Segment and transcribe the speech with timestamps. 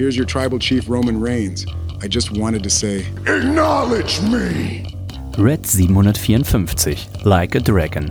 [0.00, 1.66] Here's your tribal chief, Roman Reigns.
[2.00, 4.96] I just wanted to say, Acknowledge me!
[5.36, 8.10] Red 754, Like a Dragon.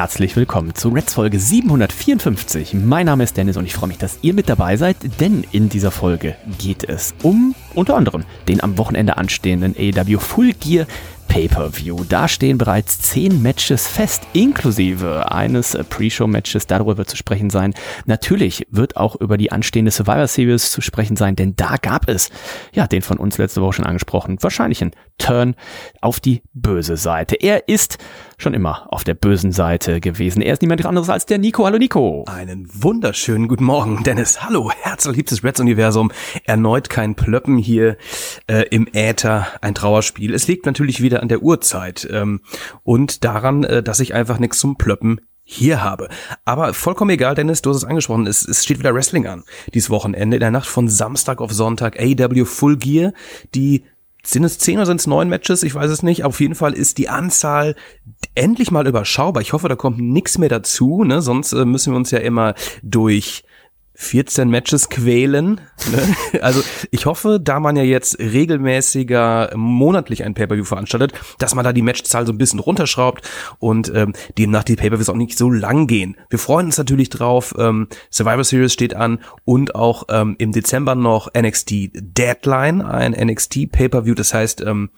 [0.00, 2.72] Herzlich willkommen zu Reds Folge 754.
[2.72, 5.68] Mein Name ist Dennis und ich freue mich, dass ihr mit dabei seid, denn in
[5.68, 10.86] dieser Folge geht es um unter anderem den am Wochenende anstehenden AEW Full Gear
[11.28, 12.04] Pay-per-View.
[12.08, 16.66] Da stehen bereits zehn Matches fest, inklusive eines Pre-Show-Matches.
[16.66, 17.72] Darüber wird zu sprechen sein.
[18.06, 22.30] Natürlich wird auch über die anstehende Survivor Series zu sprechen sein, denn da gab es,
[22.72, 24.90] ja, den von uns letzte Woche schon angesprochen, wahrscheinlich ein
[25.20, 25.54] Turn
[26.00, 27.36] auf die böse Seite.
[27.36, 27.98] Er ist
[28.38, 30.42] schon immer auf der bösen Seite gewesen.
[30.42, 31.64] Er ist niemand anderes als der Nico.
[31.64, 32.24] Hallo Nico.
[32.26, 34.42] Einen wunderschönen guten Morgen, Dennis.
[34.42, 36.10] Hallo, herzliebstes Reds-Universum.
[36.44, 37.96] Erneut kein Plöppen hier
[38.48, 40.34] äh, im Äther, ein Trauerspiel.
[40.34, 42.40] Es liegt natürlich wieder an der Uhrzeit ähm,
[42.82, 46.08] und daran, äh, dass ich einfach nichts zum Plöppen hier habe.
[46.44, 49.42] Aber vollkommen egal, Dennis, du hast es angesprochen, es, es steht wieder Wrestling an.
[49.74, 53.12] Dieses Wochenende, in der Nacht von Samstag auf Sonntag, AW Full Gear,
[53.54, 53.84] die
[54.22, 55.62] sind es zehn oder sind es neun Matches?
[55.62, 56.24] Ich weiß es nicht.
[56.24, 57.74] Auf jeden Fall ist die Anzahl
[58.34, 59.42] endlich mal überschaubar.
[59.42, 61.22] Ich hoffe, da kommt nichts mehr dazu, ne?
[61.22, 63.44] Sonst äh, müssen wir uns ja immer durch
[64.00, 65.60] 14 Matches quälen.
[65.90, 66.16] Ne?
[66.42, 71.72] Also ich hoffe, da man ja jetzt regelmäßiger monatlich ein Pay-Per-View veranstaltet, dass man da
[71.72, 73.28] die Matchzahl so ein bisschen runterschraubt
[73.58, 76.16] und ähm, demnach die Pay-Per-Views auch nicht so lang gehen.
[76.30, 77.54] Wir freuen uns natürlich drauf.
[77.58, 83.70] Ähm, Survivor Series steht an und auch ähm, im Dezember noch NXT Deadline, ein NXT
[83.70, 84.14] Pay-Per-View.
[84.14, 84.90] Das heißt, ähm,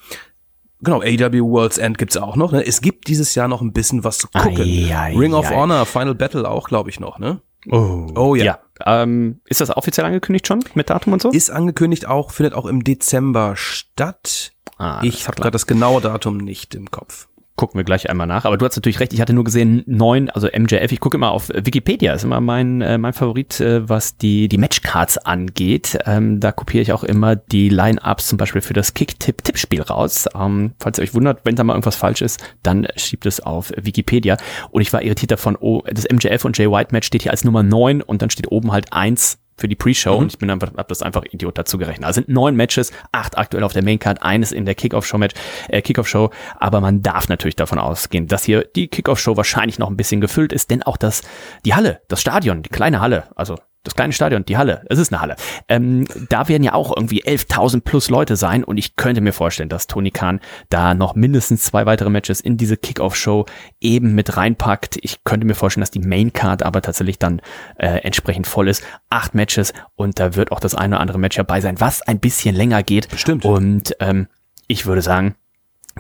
[0.85, 2.51] Genau, AW World's End gibt's auch noch.
[2.51, 2.67] Ne?
[2.67, 4.61] Es gibt dieses Jahr noch ein bisschen was zu gucken.
[4.63, 5.55] Ei, ei, Ring of ei.
[5.55, 7.21] Honor, Final Battle auch, glaube ich, noch.
[7.21, 7.41] Ne?
[7.71, 8.45] Oh, Oh ja.
[8.45, 8.59] ja.
[8.87, 11.31] Ähm, ist das offiziell angekündigt schon mit Datum und so?
[11.31, 14.53] Ist angekündigt auch, findet auch im Dezember statt.
[14.79, 17.29] Ah, ich habe gerade das genaue Datum nicht im Kopf.
[17.63, 18.45] Gucken wir gleich einmal nach.
[18.45, 21.31] Aber du hast natürlich recht, ich hatte nur gesehen, neun, also MJF, ich gucke immer
[21.31, 25.97] auf Wikipedia, ist immer mein, äh, mein Favorit, äh, was die, die Matchcards angeht.
[26.05, 30.27] Ähm, da kopiere ich auch immer die Line-Ups zum Beispiel für das Kick-Tipp-Tippspiel raus.
[30.37, 33.71] Ähm, falls ihr euch wundert, wenn da mal irgendwas falsch ist, dann schiebt es auf
[33.81, 34.39] Wikipedia.
[34.73, 37.45] Und ich war irritiert davon, oh, das MJF und Jay White Match steht hier als
[37.45, 40.73] Nummer neun und dann steht oben halt eins für die Pre-Show und ich bin einfach,
[40.77, 42.05] hab das einfach Idiot dazu gerechnet.
[42.07, 45.35] Also sind neun Matches, acht aktuell auf der Maincard, eines in der Kickoff-Show-Match,
[45.69, 49.97] äh, Kickoff-Show, aber man darf natürlich davon ausgehen, dass hier die Kickoff-Show wahrscheinlich noch ein
[49.97, 51.23] bisschen gefüllt ist, denn auch das,
[51.65, 55.13] die Halle, das Stadion, die kleine Halle, also das kleine Stadion, die Halle, es ist
[55.13, 55.37] eine Halle.
[55.69, 59.69] Ähm, da werden ja auch irgendwie 11.000 plus Leute sein und ich könnte mir vorstellen,
[59.69, 63.47] dass Tony Khan da noch mindestens zwei weitere Matches in diese Kickoff-Show
[63.81, 64.99] eben mit reinpackt.
[65.03, 67.41] Ich könnte mir vorstellen, dass die Maincard aber tatsächlich dann
[67.77, 68.85] äh, entsprechend voll ist.
[69.11, 72.21] Acht Matches und da wird auch das eine oder andere Match dabei sein, was ein
[72.21, 73.09] bisschen länger geht.
[73.09, 73.45] Bestimmt.
[73.45, 74.29] Und ähm,
[74.69, 75.35] ich würde sagen,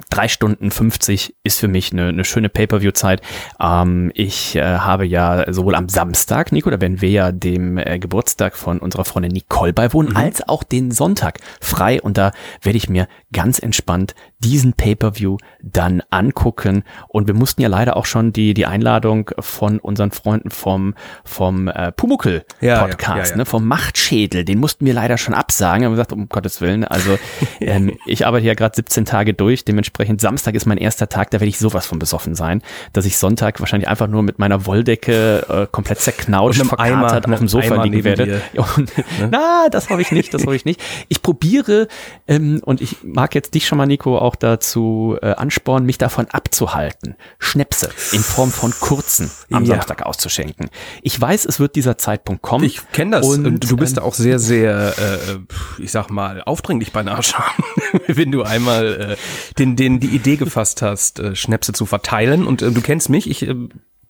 [0.08, 3.20] Drei Stunden 50 ist für mich eine, eine schöne Pay-Per-View-Zeit.
[3.60, 7.98] Ähm, ich äh, habe ja sowohl am Samstag, Nico, da werden wir ja dem äh,
[7.98, 12.00] Geburtstag von unserer Freundin Nicole beiwohnen, als auch den Sonntag frei.
[12.00, 12.32] Und da
[12.62, 16.84] werde ich mir ganz entspannt diesen Pay-Per-View dann angucken.
[17.08, 20.94] Und wir mussten ja leider auch schon die, die Einladung von unseren Freunden vom,
[21.24, 23.36] vom äh, Pumuckel Ja, ja, ja.
[23.36, 25.82] Ne, vom Machtschädel, den mussten wir leider schon absagen.
[25.82, 27.18] Wir haben gesagt, um Gottes Willen, also
[27.60, 31.40] ähm, ich arbeite ja gerade 17 Tage durch, dementsprechend Samstag ist mein erster Tag, da
[31.40, 35.46] werde ich sowas von besoffen sein, dass ich Sonntag wahrscheinlich einfach nur mit meiner Wolldecke
[35.48, 38.40] äh, komplett zerknautscht, Eimer- verkatert mit auf dem Sofa Eimer liegen werde.
[38.76, 38.92] und,
[39.30, 40.80] Na, das hoffe ich nicht, das hoffe ich nicht.
[41.08, 41.88] Ich probiere,
[42.26, 46.26] ähm, und ich mag jetzt dich schon mal, Nico, auch dazu äh, anspornen, mich davon
[46.28, 49.74] abzuhalten, Schnäpse in Form von kurzen am Ja.
[49.74, 50.70] Samstag auszuschenken.
[51.02, 52.64] Ich weiß, es wird dieser Zeitpunkt kommen.
[52.64, 53.26] Ich kenne das.
[53.26, 57.44] Und, Und, du bist ähm, auch sehr, sehr, äh, ich sag mal, aufdringlich bei Nachschauen,
[58.06, 59.16] wenn du einmal äh,
[59.58, 62.46] den, den, die Idee gefasst hast, äh, Schnäpse zu verteilen.
[62.46, 63.54] Und äh, du kennst mich, ich äh,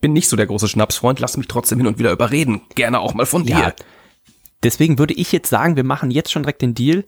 [0.01, 2.61] bin nicht so der große Schnapsfreund, lass mich trotzdem hin und wieder überreden.
[2.75, 3.57] Gerne auch mal von dir.
[3.57, 3.73] Ja.
[4.63, 7.03] Deswegen würde ich jetzt sagen, wir machen jetzt schon direkt den Deal.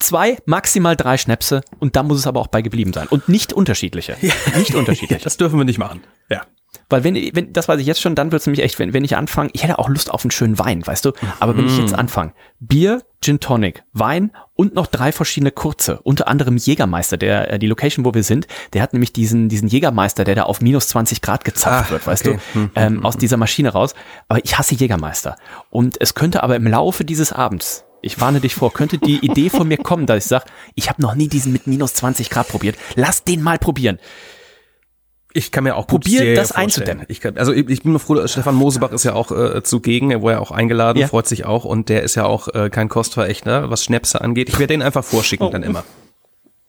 [0.00, 3.08] Zwei, maximal drei Schnäpse und da muss es aber auch bei geblieben sein.
[3.08, 4.16] Und nicht unterschiedliche.
[4.56, 5.20] Nicht unterschiedliche.
[5.24, 6.02] Das dürfen wir nicht machen.
[6.30, 6.42] Ja.
[6.90, 9.16] Weil wenn, wenn, das weiß ich jetzt schon, dann wird's nämlich echt, wenn, wenn ich
[9.16, 11.12] anfange, ich hätte auch Lust auf einen schönen Wein, weißt du?
[11.40, 16.28] Aber wenn ich jetzt anfange, Bier, Gin Tonic, Wein und noch drei verschiedene kurze, unter
[16.28, 20.24] anderem Jägermeister, der, äh, die Location, wo wir sind, der hat nämlich diesen, diesen Jägermeister,
[20.24, 22.38] der da auf minus 20 Grad gezapft Ah, wird, weißt okay.
[22.54, 22.70] du?
[22.74, 23.94] Ähm, aus dieser Maschine raus.
[24.28, 25.36] Aber ich hasse Jägermeister.
[25.70, 29.50] Und es könnte aber im Laufe dieses Abends, ich warne dich vor, könnte die Idee
[29.50, 32.48] von mir kommen, dass ich sage, ich habe noch nie diesen mit minus 20 Grad
[32.48, 32.76] probiert.
[32.94, 33.98] Lass den mal probieren.
[35.34, 36.64] Ich kann mir auch gut Probier sehr das vorstellen.
[36.64, 37.06] einzudämmen.
[37.08, 40.10] Ich kann, also ich ich bin nur froh, Stefan Mosebach ist ja auch äh, zugegen,
[40.10, 41.06] er wurde ja auch eingeladen, Ja.
[41.06, 44.48] freut sich auch und der ist ja auch äh, kein Kostverächter, was Schnäpse angeht.
[44.48, 45.50] Ich werde den einfach vorschicken Oh.
[45.50, 45.84] dann immer.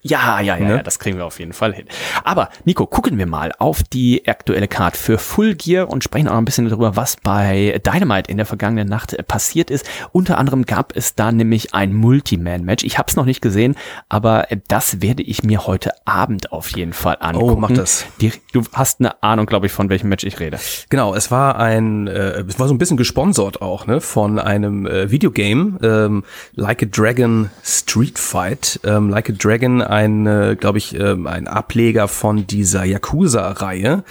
[0.02, 0.76] Ja, ja, ja, Ne?
[0.78, 1.86] ja, das kriegen wir auf jeden Fall hin.
[2.24, 6.34] Aber Nico, gucken wir mal auf die aktuelle Card für Full Gear und sprechen auch
[6.34, 9.86] noch ein bisschen darüber, was bei Dynamite in der vergangenen Nacht äh, passiert ist.
[10.14, 12.84] Unter anderem gab es da nämlich ein Multiman-Match.
[12.86, 13.76] Ich habe es noch nicht gesehen,
[14.08, 17.52] aber äh, das werde ich mir heute Abend auf jeden Fall angucken.
[17.52, 18.06] Oh, mach das.
[18.54, 20.60] Du hast eine Ahnung, glaube ich, von welchem Match ich rede.
[20.90, 24.86] Genau, es war ein, äh, es war so ein bisschen gesponsert auch, ne, von einem
[24.86, 26.24] äh, Videogame, ähm,
[26.56, 28.80] Like a Dragon Street Fight.
[28.86, 34.04] Ähm, like a Dragon, ein, äh, glaube ich, ähm, ein Ableger von dieser Yakuza-Reihe,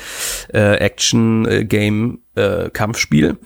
[0.53, 2.21] äh, Action-Game.
[2.35, 3.37] Äh, Kampfspiel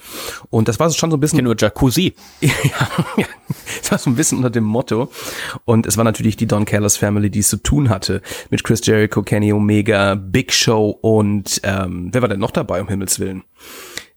[0.50, 2.12] und das war schon so ein bisschen Ich nur Jacuzzi.
[2.42, 2.50] ja,
[3.16, 3.24] ja,
[3.80, 5.10] das war so ein bisschen unter dem Motto.
[5.64, 8.20] Und es war natürlich die Don Callis Family, die es zu tun hatte.
[8.50, 12.88] Mit Chris Jericho, Kenny Omega, Big Show und ähm, wer war denn noch dabei, um
[12.88, 13.44] Himmels Willen?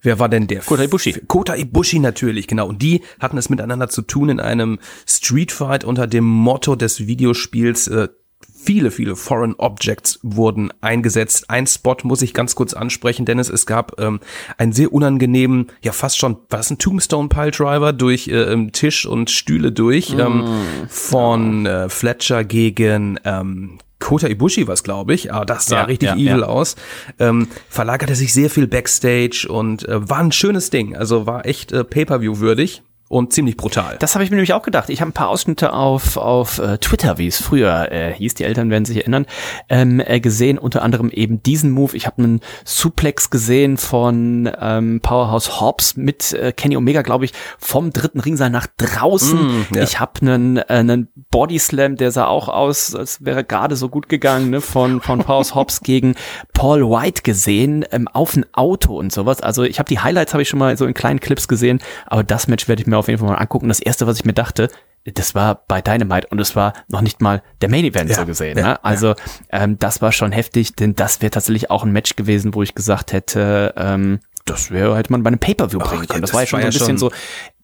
[0.05, 0.61] Wer war denn der?
[0.61, 1.13] Kota Ibushi.
[1.27, 2.67] Kota Ibushi natürlich, genau.
[2.67, 7.07] Und die hatten es miteinander zu tun in einem Street Fight unter dem Motto des
[7.07, 7.87] Videospiels.
[7.87, 8.09] Äh,
[8.57, 11.51] Viele, viele Foreign Objects wurden eingesetzt.
[11.51, 13.47] Ein Spot muss ich ganz kurz ansprechen, Dennis.
[13.47, 14.19] Es gab ähm,
[14.57, 18.71] einen sehr unangenehmen, ja fast schon, war das ein Tombstone Pile Driver durch äh, ähm,
[18.71, 20.45] Tisch und Stühle durch ähm,
[20.89, 26.09] von äh, Fletcher gegen ähm, Kota Ibushi was glaube ich, aber das sah Ja, richtig
[26.09, 26.45] ja, evil ja.
[26.47, 26.75] aus.
[27.19, 30.95] Ähm, verlagerte sich sehr viel Backstage und äh, war ein schönes Ding.
[30.95, 33.97] Also war echt äh, Pay-per-view würdig und ziemlich brutal.
[33.99, 34.89] Das habe ich mir nämlich auch gedacht.
[34.89, 38.43] Ich habe ein paar Ausschnitte auf, auf äh, Twitter, wie es früher äh, hieß, die
[38.43, 39.27] Eltern werden sich erinnern,
[39.69, 40.57] ähm, äh, gesehen.
[40.57, 41.95] Unter anderem eben diesen Move.
[41.95, 47.33] Ich habe einen Suplex gesehen von ähm, Powerhouse Hobbs mit äh, Kenny Omega, glaube ich,
[47.59, 49.39] vom dritten Ringseil nach draußen.
[49.39, 49.83] Mm, ja.
[49.83, 53.87] Ich habe einen, äh, einen Body Slam, der sah auch aus, als wäre gerade so
[53.87, 56.15] gut gegangen, ne, von, von Powerhouse Hobbs gegen
[56.53, 59.41] Paul White gesehen, ähm, auf ein Auto und sowas.
[59.41, 62.23] Also ich habe die Highlights habe ich schon mal so in kleinen Clips gesehen, aber
[62.23, 63.67] das Match werde ich mir auf jeden Fall mal angucken.
[63.67, 64.69] Das erste, was ich mir dachte,
[65.05, 68.25] das war bei Dynamite und es war noch nicht mal der Main Event Ja, so
[68.25, 68.57] gesehen.
[68.57, 68.85] ja, ne?
[68.85, 69.13] Also
[69.51, 72.73] ähm, das war schon heftig, denn das wäre tatsächlich auch ein Match gewesen, wo ich
[72.73, 76.21] gesagt hätte, ähm, das wäre hätte man bei einem Pay-per-View bringen ja, können.
[76.21, 77.11] Das, das war ja schon war so ein ja bisschen so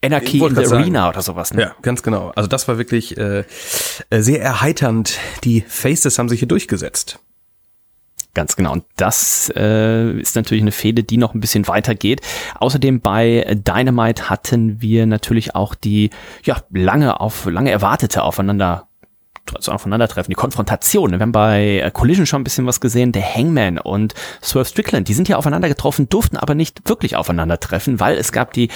[0.03, 0.81] Anarchy in the grad sagen.
[0.81, 1.53] Arena oder sowas.
[1.53, 1.61] Ne?
[1.61, 2.31] Ja, ganz genau.
[2.35, 3.43] Also das war wirklich äh,
[4.09, 5.19] äh, sehr erheiternd.
[5.43, 7.19] Die Faces haben sich hier durchgesetzt.
[8.33, 8.71] Ganz genau.
[8.71, 12.21] Und das äh, ist natürlich eine Fehde, die noch ein bisschen weiter geht.
[12.59, 16.11] Außerdem bei Dynamite hatten wir natürlich auch die
[16.43, 18.87] ja lange auf lange erwartete aufeinander
[19.53, 21.11] also aufeinandertreffen, die Konfrontation.
[21.11, 23.11] Wir haben bei Collision schon ein bisschen was gesehen.
[23.11, 27.99] Der Hangman und Swerve Strickland, die sind ja aufeinander getroffen, durften aber nicht wirklich aufeinandertreffen,
[27.99, 28.69] weil es gab die,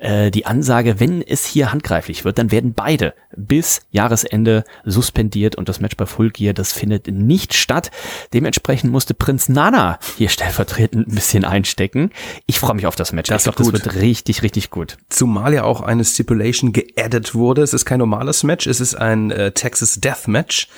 [0.00, 5.68] äh, die Ansage, wenn es hier handgreiflich wird, dann werden beide bis Jahresende suspendiert und
[5.68, 7.90] das Match bei Full Gear, das findet nicht statt.
[8.32, 12.10] Dementsprechend musste Prinz Nana hier stellvertretend ein bisschen einstecken.
[12.46, 13.28] Ich freue mich auf das Match.
[13.28, 14.96] Das ich glaube, wird das wird richtig, richtig gut.
[15.08, 17.62] Zumal ja auch eine Stipulation geaddet wurde.
[17.62, 20.68] Es ist kein normales Match, es ist ein äh, Texas Death Match.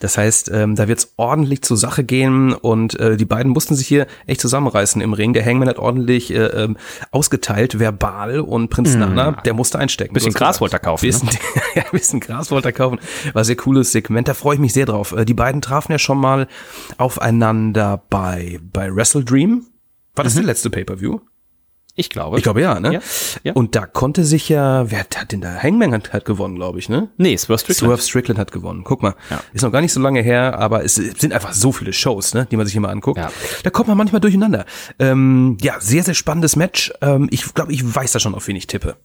[0.00, 3.74] Das heißt, ähm, da wird es ordentlich zur Sache gehen und äh, die beiden mussten
[3.74, 5.32] sich hier echt zusammenreißen im Ring.
[5.32, 6.76] Der Hangman hat ordentlich äh, ähm,
[7.10, 10.14] ausgeteilt, verbal und Prinz Nana, der musste einstecken.
[10.14, 11.10] Bisschen Gras wollte er kaufen, ne?
[11.12, 11.28] Bisschen,
[11.74, 12.98] ja, bisschen Gras wollte er kaufen.
[13.32, 15.12] War sehr cooles Segment, da freue ich mich sehr drauf.
[15.12, 16.46] Äh, Die beiden trafen ja schon mal
[16.98, 19.66] aufeinander bei, bei Wrestle Dream.
[20.14, 21.18] War das der letzte Pay-Per-View?
[21.98, 22.36] Ich glaube.
[22.36, 22.92] Ich glaube ja, ne?
[22.94, 23.00] Ja,
[23.42, 23.52] ja.
[23.54, 25.56] Und da konnte sich ja, wer hat denn da?
[25.62, 27.08] Hangman hat, hat gewonnen, glaube ich, ne?
[27.16, 27.88] nee, Swerve Strickland.
[27.88, 28.84] Swerve Strickland hat gewonnen.
[28.84, 29.40] Guck mal, Ja.
[29.54, 32.46] ist noch gar nicht so lange her, aber es sind einfach so viele Shows, ne,
[32.50, 33.18] die man sich mal anguckt.
[33.18, 33.32] Ja.
[33.62, 34.66] Da kommt man manchmal durcheinander.
[34.98, 36.92] Ähm, ja, sehr, sehr spannendes Match.
[37.00, 38.96] Ähm, ich glaube, ich weiß da schon, auf wen ich tippe.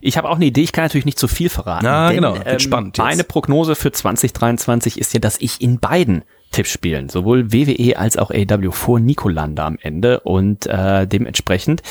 [0.00, 1.84] Ich habe auch eine Idee, ich kann natürlich nicht so viel verraten.
[1.84, 3.04] Na, denn, genau, wird spannend jetzt.
[3.04, 8.30] Meine Prognose für 2023 ist ja, dass ich in beiden Tippspielen, sowohl WWE als auch
[8.30, 11.82] AW vor Nico lande am Ende und äh, dementsprechend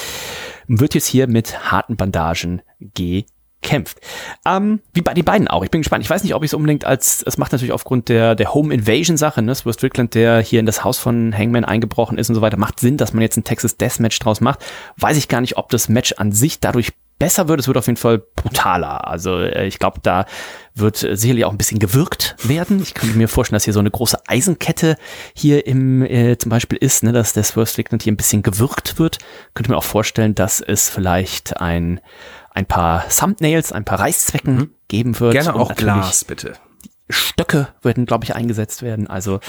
[0.68, 4.00] wird jetzt hier mit harten Bandagen gekämpft.
[4.46, 5.64] Ähm, wie bei den beiden auch.
[5.64, 6.04] Ich bin gespannt.
[6.04, 8.74] Ich weiß nicht, ob ich es unbedingt als, es macht natürlich aufgrund der, der Home
[8.74, 12.36] Invasion Sache, ne, Swerve Strickland, der hier in das Haus von Hangman eingebrochen ist und
[12.36, 14.66] so weiter, macht Sinn, dass man jetzt ein Texas Deathmatch draus macht.
[14.98, 17.88] Weiß ich gar nicht, ob das Match an sich dadurch besser wird, es wird auf
[17.88, 19.08] jeden Fall brutaler.
[19.08, 20.26] Also äh, ich glaube, da
[20.76, 22.82] wird äh, sicherlich auch ein bisschen gewirkt werden.
[22.82, 24.98] Ich kann mir vorstellen, dass hier so eine große Eisenkette
[25.34, 29.00] hier im äh, zum Beispiel ist, ne, dass der Swerve Strickland hier ein bisschen gewirkt
[29.00, 29.20] wird.
[29.54, 32.00] Könnte mir auch vorstellen, dass es vielleicht ein
[32.52, 34.74] ein paar Thumbnails, ein paar Reißzwecken mhm.
[34.88, 35.34] geben wird.
[35.34, 36.54] Gerne auch Glas, bitte.
[37.10, 39.08] Stöcke werden, glaube ich, eingesetzt werden.
[39.08, 39.40] Also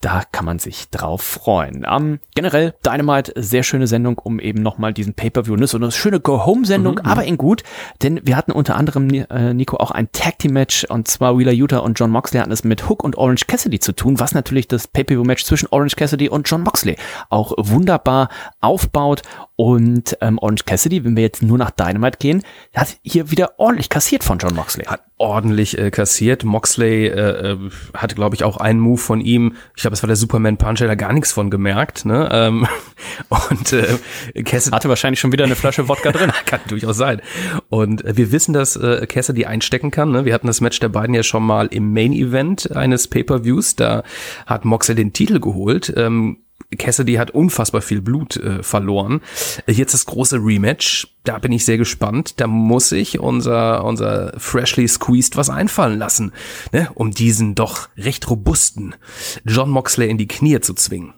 [0.00, 1.84] da kann man sich drauf freuen.
[1.88, 5.66] Ähm, generell Dynamite, sehr schöne Sendung, um eben nochmal diesen Pay-Per-View, ne?
[5.66, 7.62] so eine schöne Go-Home-Sendung, mhm, aber in gut,
[8.02, 11.98] denn wir hatten unter anderem, äh, Nico, auch ein Tag-Team-Match und zwar Wheeler Utah und
[11.98, 15.44] John Moxley hatten es mit Hook und Orange Cassidy zu tun, was natürlich das Pay-Per-View-Match
[15.44, 16.96] zwischen Orange Cassidy und John Moxley
[17.28, 18.30] auch wunderbar
[18.60, 19.22] aufbaut
[19.60, 22.42] und ähm, Orange Cassidy, wenn wir jetzt nur nach Dynamite gehen,
[22.74, 24.86] hat hier wieder ordentlich kassiert von John Moxley.
[24.86, 26.44] Hat ordentlich äh, kassiert.
[26.44, 27.58] Moxley äh, äh,
[27.92, 29.56] hatte, glaube ich, auch einen Move von ihm.
[29.76, 32.06] Ich glaube, es war der Superman Punch, da gar nichts von gemerkt.
[32.06, 32.26] Ne?
[32.32, 32.66] Ähm,
[33.50, 33.98] und äh,
[34.44, 36.32] Cassidy hatte wahrscheinlich schon wieder eine Flasche Wodka drin.
[36.46, 37.20] kann durchaus sein.
[37.68, 40.10] Und äh, wir wissen, dass äh, Cassidy einstecken kann.
[40.10, 40.24] Ne?
[40.24, 43.76] Wir hatten das Match der beiden ja schon mal im Main Event eines Pay-per-Views.
[43.76, 44.04] Da
[44.46, 45.92] hat Moxley den Titel geholt.
[45.98, 46.38] Ähm,
[46.78, 49.20] Cassidy hat unfassbar viel Blut äh, verloren.
[49.66, 51.08] Jetzt das große Rematch.
[51.24, 52.40] Da bin ich sehr gespannt.
[52.40, 56.32] Da muss sich unser, unser freshly squeezed was einfallen lassen,
[56.72, 56.88] ne?
[56.94, 58.94] um diesen doch recht robusten
[59.44, 61.14] John Moxley in die Knie zu zwingen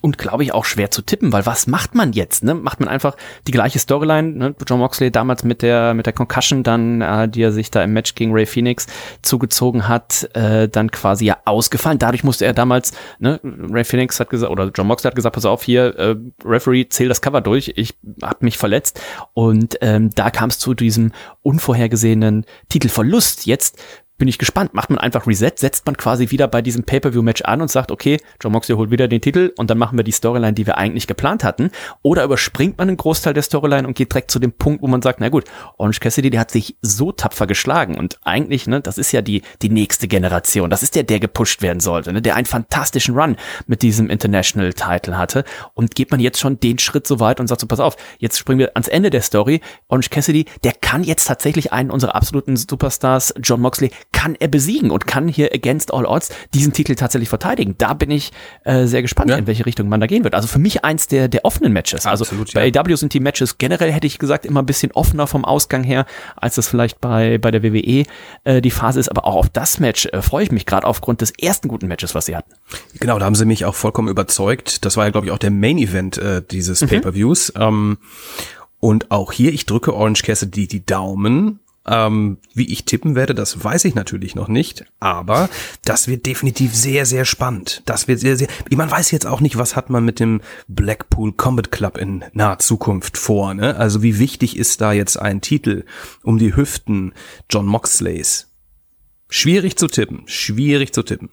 [0.00, 2.44] und glaube ich auch schwer zu tippen, weil was macht man jetzt?
[2.44, 2.54] Ne?
[2.54, 4.32] Macht man einfach die gleiche Storyline?
[4.32, 4.54] Ne?
[4.66, 7.92] John Moxley damals mit der mit der Concussion, dann äh, die er sich da im
[7.92, 8.86] Match gegen Ray Phoenix
[9.22, 11.98] zugezogen hat, äh, dann quasi ja ausgefallen.
[11.98, 13.40] Dadurch musste er damals, ne?
[13.42, 17.08] Ray Phoenix hat gesagt oder John Moxley hat gesagt, pass auf hier, äh, Referee, zähl
[17.08, 17.72] das Cover durch.
[17.76, 19.00] Ich habe mich verletzt
[19.34, 21.12] und ähm, da kam es zu diesem
[21.42, 23.46] unvorhergesehenen Titelverlust.
[23.46, 23.78] Jetzt
[24.18, 24.74] bin ich gespannt.
[24.74, 28.18] Macht man einfach Reset, setzt man quasi wieder bei diesem Pay-Per-View-Match an und sagt, okay,
[28.40, 31.06] John Moxley holt wieder den Titel und dann machen wir die Storyline, die wir eigentlich
[31.06, 31.70] geplant hatten.
[32.02, 35.02] Oder überspringt man einen Großteil der Storyline und geht direkt zu dem Punkt, wo man
[35.02, 35.44] sagt, na gut,
[35.78, 39.42] Orange Cassidy, der hat sich so tapfer geschlagen und eigentlich, ne, das ist ja die,
[39.62, 40.70] die nächste Generation.
[40.70, 44.72] Das ist der, der gepusht werden sollte, ne, der einen fantastischen Run mit diesem International
[44.72, 45.44] Title hatte.
[45.74, 48.38] Und geht man jetzt schon den Schritt so weit und sagt so, pass auf, jetzt
[48.38, 49.60] springen wir ans Ende der Story.
[49.88, 54.90] Orange Cassidy, der kann jetzt tatsächlich einen unserer absoluten Superstars, John Moxley, kann er besiegen
[54.90, 57.74] und kann hier against all odds diesen Titel tatsächlich verteidigen.
[57.76, 58.32] Da bin ich
[58.64, 59.36] äh, sehr gespannt, ja.
[59.36, 60.34] in welche Richtung man da gehen wird.
[60.34, 62.06] Also für mich eins der, der offenen Matches.
[62.06, 62.80] Also Absolut, bei ja.
[62.80, 66.06] AW sind die Matches generell, hätte ich gesagt, immer ein bisschen offener vom Ausgang her,
[66.34, 68.04] als das vielleicht bei, bei der WWE
[68.44, 69.10] äh, die Phase ist.
[69.10, 72.14] Aber auch auf das Match äh, freue ich mich gerade aufgrund des ersten guten Matches,
[72.14, 72.54] was sie hatten.
[72.98, 74.86] Genau, da haben sie mich auch vollkommen überzeugt.
[74.86, 76.88] Das war ja, glaube ich, auch der Main Event äh, dieses mhm.
[76.88, 77.52] Pay-Per-Views.
[77.60, 77.98] Ähm,
[78.80, 81.60] und auch hier, ich drücke Orange Cassidy die Daumen.
[81.86, 85.48] Ähm, wie ich tippen werde, das weiß ich natürlich noch nicht, aber
[85.84, 87.82] das wird definitiv sehr, sehr spannend.
[87.86, 88.48] Das wird sehr, sehr.
[88.70, 92.58] Man weiß jetzt auch nicht, was hat man mit dem Blackpool Combat Club in naher
[92.58, 93.54] Zukunft vor.
[93.54, 93.76] Ne?
[93.76, 95.84] Also wie wichtig ist da jetzt ein Titel
[96.24, 97.14] um die Hüften
[97.48, 98.52] John Moxleys?
[99.28, 101.30] Schwierig zu tippen, schwierig zu tippen.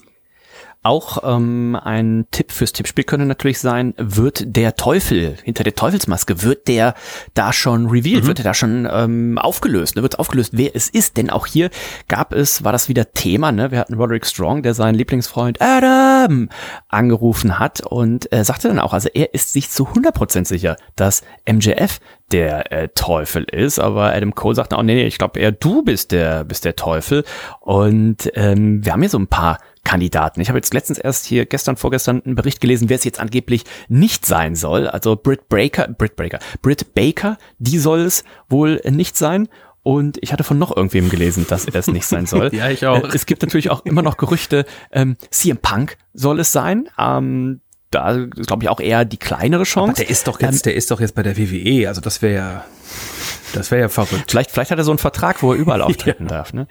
[0.84, 6.44] Auch ähm, ein Tipp fürs Tippspiel könnte natürlich sein, wird der Teufel hinter der Teufelsmaske,
[6.44, 6.94] wird der
[7.34, 8.28] da schon revealed, mhm.
[8.28, 10.02] wird der da schon ähm, aufgelöst, ne?
[10.02, 11.16] wird aufgelöst, wer es ist.
[11.16, 11.70] Denn auch hier
[12.10, 13.72] gab es, war das wieder Thema, ne?
[13.72, 16.50] wir hatten Roderick Strong, der seinen Lieblingsfreund Adam
[16.90, 21.24] angerufen hat und äh, sagte dann auch, also er ist sich zu 100% sicher, dass
[21.50, 22.00] MJF
[22.34, 25.84] der äh, Teufel ist, aber Adam Cole sagt, oh nee, nee ich glaube eher du
[25.84, 27.24] bist der, bist der Teufel.
[27.60, 30.42] Und ähm, wir haben hier so ein paar Kandidaten.
[30.42, 33.64] Ich habe jetzt letztens erst hier gestern, vorgestern einen Bericht gelesen, wer es jetzt angeblich
[33.90, 34.88] nicht sein soll.
[34.88, 39.50] Also Britt Breaker, Britt Breaker, Britt Baker, die soll es wohl nicht sein.
[39.84, 42.50] Und ich hatte von noch irgendwem gelesen, dass er es nicht sein soll.
[42.54, 43.04] ja, ich auch.
[43.04, 46.90] Äh, es gibt natürlich auch immer noch Gerüchte, ähm, CM Punk soll es sein.
[46.98, 47.60] Ähm,
[47.92, 49.92] da ist, glaube ich, auch eher die kleinere Chance.
[49.92, 52.22] Aber der ist doch jetzt, ähm, der ist doch jetzt bei der WWE, also das
[52.22, 52.66] wäre ja.
[53.54, 54.32] Das wäre ja verrückt.
[54.32, 56.30] Vielleicht, vielleicht hat er so einen Vertrag, wo er überall auftreten ja.
[56.30, 56.54] darf.
[56.54, 56.68] Ne?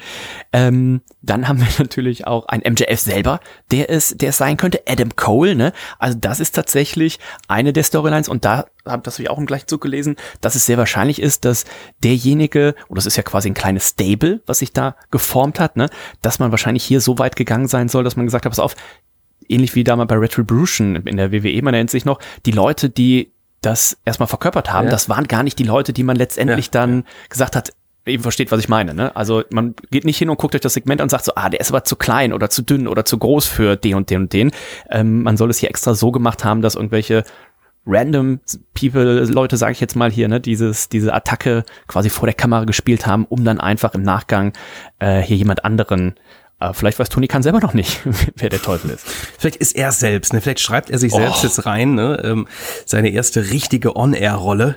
[0.52, 3.40] Ähm, dann haben wir natürlich auch ein MJF selber,
[3.70, 4.82] der es, der es sein könnte.
[4.86, 5.72] Adam Cole, ne?
[5.98, 9.68] Also das ist tatsächlich eine der Storylines und da habe das ich auch im gleichen
[9.68, 11.64] Zug gelesen, dass es sehr wahrscheinlich ist, dass
[12.02, 15.88] derjenige, oder das ist ja quasi ein kleines Stable, was sich da geformt hat, ne,
[16.20, 18.74] dass man wahrscheinlich hier so weit gegangen sein soll, dass man gesagt hat, pass auf,
[19.48, 23.31] ähnlich wie damals bei Retribution in der WWE, man nennt sich noch, die Leute, die
[23.62, 24.90] das erstmal verkörpert haben, ja.
[24.90, 26.72] das waren gar nicht die Leute, die man letztendlich ja.
[26.72, 27.72] dann gesagt hat,
[28.04, 28.94] eben versteht, was ich meine.
[28.94, 29.14] Ne?
[29.14, 31.48] Also man geht nicht hin und guckt euch das Segment an und sagt so, ah,
[31.48, 34.22] der ist aber zu klein oder zu dünn oder zu groß für den und den
[34.22, 34.50] und den.
[34.90, 37.24] Ähm, man soll es hier extra so gemacht haben, dass irgendwelche
[37.86, 38.40] random
[38.74, 42.64] People, Leute, sage ich jetzt mal hier, ne, dieses, diese Attacke quasi vor der Kamera
[42.64, 44.52] gespielt haben, um dann einfach im Nachgang
[44.98, 46.14] äh, hier jemand anderen
[46.62, 48.00] Aber vielleicht weiß Tony Khan selber noch nicht,
[48.36, 49.04] wer der Teufel ist.
[49.38, 50.40] Vielleicht ist er selbst, ne?
[50.40, 51.46] Vielleicht schreibt er sich selbst Oh.
[51.46, 52.20] jetzt rein, ne?
[52.24, 52.46] Ähm,
[52.86, 54.76] seine erste richtige On-Air-Rolle.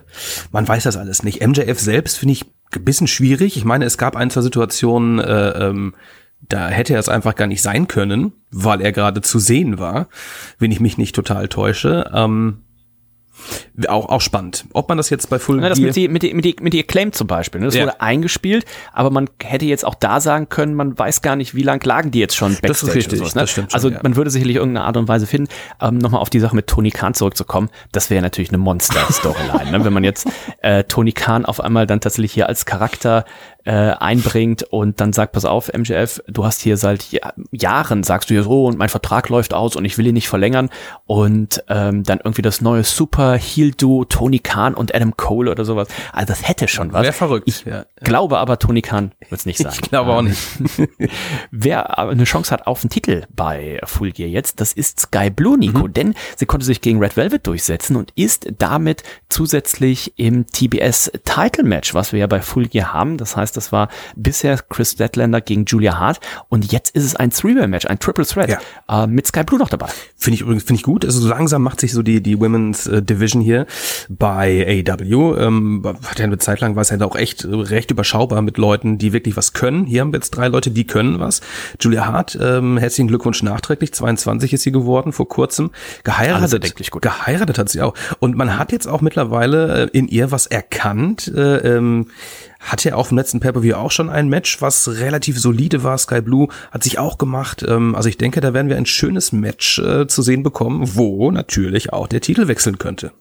[0.52, 1.46] Man weiß das alles nicht.
[1.46, 3.56] MJF selbst finde ich ein bisschen schwierig.
[3.56, 5.94] Ich meine, es gab ein, zwei Situationen, äh, ähm,
[6.42, 10.08] da hätte er es einfach gar nicht sein können, weil er gerade zu sehen war,
[10.58, 12.10] wenn ich mich nicht total täusche.
[12.14, 12.65] Ähm,
[13.88, 14.66] auch, auch spannend.
[14.74, 16.56] Ob man das jetzt bei Full Ja, das Gear- mit die, mit die, mit die,
[16.62, 17.60] mit die Acclaim zum Beispiel.
[17.62, 17.68] Ne?
[17.68, 17.84] Das Ja.
[17.84, 21.64] wurde eingespielt, aber man hätte jetzt auch da sagen können, man weiß gar nicht, wie
[21.64, 23.42] lang lagen die jetzt schon Das ist Backstage richtig, sowas, ne?
[23.42, 24.00] das stimmt schon, Also ja.
[24.04, 25.50] man würde sicherlich irgendeine Art und Weise finden.
[25.82, 29.72] Ähm, Nochmal auf die Sache mit Tony Khan zurückzukommen, das wäre natürlich eine Monster-Storyline.
[29.72, 29.86] ne?
[29.86, 30.28] Wenn man jetzt
[30.62, 33.26] äh, Tony Khan auf einmal dann tatsächlich hier als Charakter
[33.66, 38.30] äh, einbringt und dann sagt, pass auf, MJF, du hast hier seit Ja- Jahren, sagst
[38.30, 40.70] du hier so, und mein Vertrag läuft aus und ich will ihn nicht verlängern
[41.06, 45.66] und ähm, dann irgendwie das neue Super Heel Duo Tony Khan und Adam Cole oder
[45.66, 45.88] sowas.
[46.14, 47.04] Also das hätte schon was.
[47.04, 47.86] Wär verrückt, Ich ja, ja.
[48.04, 49.74] glaube aber, Tony Khan wird es nicht sein.
[49.74, 50.90] Ich glaube auch Ähm, nicht.
[51.52, 55.58] Wer eine Chance hat auf den Titel bei Full Gear jetzt, das ist Sky Blue,
[55.58, 55.94] Nico, Mhm.
[55.94, 61.64] denn sie konnte sich gegen Red Velvet durchsetzen und ist damit zusätzlich im TBS Title
[61.64, 63.18] Match, was wir ja bei Full Gear haben.
[63.18, 66.20] Das heißt, das war bisher Chris Statlander gegen Julia Hart
[66.50, 68.58] und jetzt ist es ein Three-Way-Match, ein Triple Threat
[68.90, 69.88] äh, mit Sky Blue noch dabei.
[70.16, 71.06] Finde ich übrigens finde ich gut.
[71.06, 73.66] Also so langsam macht sich so die die Women's äh, Division hier
[74.10, 75.38] bei AEW.
[75.38, 78.58] Ähm, hat ja eine Zeit lang war es ja auch echt äh, recht überschaubar mit
[78.58, 79.86] Leuten, die wirklich was können.
[79.86, 81.42] Hier haben wir jetzt drei Leute, die können was.
[81.80, 83.94] Julia Hart, ähm, herzlichen Glückwunsch nachträglich.
[83.94, 85.72] 22 ist sie geworden vor kurzem.
[85.72, 86.54] Alles Geheiratet.
[86.54, 87.02] erdenklich gut.
[87.02, 87.94] Geheiratet hat sie auch.
[88.20, 91.32] Und man hat jetzt auch mittlerweile äh, in ihr was erkannt.
[91.36, 92.08] Äh, ähm,
[92.66, 95.98] hatte ja auf dem letzten Pay-Per-View auch schon ein Match, was relativ solide war.
[95.98, 97.64] Sky Blue hat sich auch gemacht.
[97.68, 101.32] Ähm, also ich denke, da werden wir ein schönes Match äh, zu sehen bekommen, wo
[101.32, 103.12] natürlich auch der Titel wechseln könnte.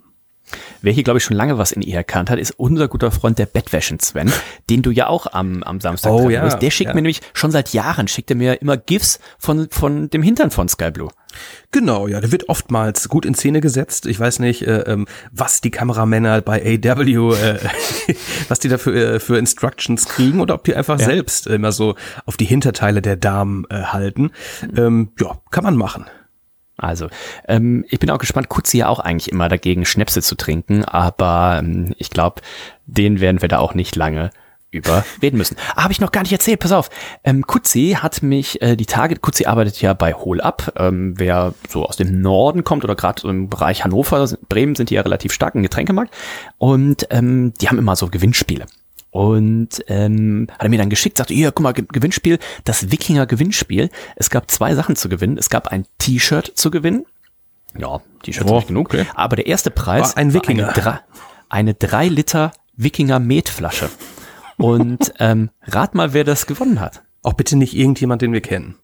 [0.82, 3.38] Wer hier, glaube ich, schon lange was in ihr erkannt hat, ist unser guter Freund
[3.38, 4.32] der Bettwäschen Sven,
[4.70, 6.56] den du ja auch am, am Samstag Oh ja.
[6.56, 6.94] Der schickt ja.
[6.94, 10.68] mir nämlich schon seit Jahren, schickt er mir immer GIFs von, von dem Hintern von
[10.68, 11.08] Sky Blue.
[11.72, 14.06] Genau, ja, der wird oftmals gut in Szene gesetzt.
[14.06, 17.58] Ich weiß nicht, äh, ähm, was die Kameramänner bei AW, äh,
[18.48, 21.06] was die da für, äh, für Instructions kriegen oder ob die einfach Ja.
[21.06, 21.96] selbst immer so
[22.26, 24.30] auf die Hinterteile der Damen äh, halten.
[24.76, 26.06] Ähm, ja, kann man machen.
[26.76, 27.08] Also,
[27.46, 31.60] ähm, ich bin auch gespannt, Kutzi ja auch eigentlich immer dagegen, Schnäpse zu trinken, aber
[31.60, 32.42] ähm, ich glaube,
[32.86, 34.30] den werden wir da auch nicht lange
[34.72, 35.56] überreden müssen.
[35.74, 36.90] Ah, Habe ich noch gar nicht erzählt, pass auf.
[37.22, 41.54] Ähm, Kutzi hat mich äh, die Tage, Kutzi arbeitet ja bei Hol Up, ähm, wer
[41.68, 45.32] so aus dem Norden kommt oder gerade im Bereich Hannover, Bremen sind die ja relativ
[45.32, 46.12] stark im Getränkemarkt
[46.58, 48.66] und ähm, die haben immer so Gewinnspiele.
[49.14, 53.26] Und ähm, hat er mir dann geschickt, sagte, hier, guck mal, Ge- Gewinnspiel, das Wikinger
[53.26, 53.88] Gewinnspiel.
[54.16, 55.38] Es gab zwei Sachen zu gewinnen.
[55.38, 57.06] Es gab ein T-Shirt zu gewinnen.
[57.78, 58.86] Ja, T-Shirt Oh, nicht genug.
[58.88, 59.06] okay.
[59.14, 60.64] Aber der erste Preis War ein Wikinger.
[60.64, 60.98] eine, drei,
[61.48, 63.88] eine drei Liter Wikinger Metflasche.
[64.56, 67.04] Und ähm, rat mal, wer das gewonnen hat.
[67.22, 68.74] Auch bitte nicht irgendjemand, den wir kennen.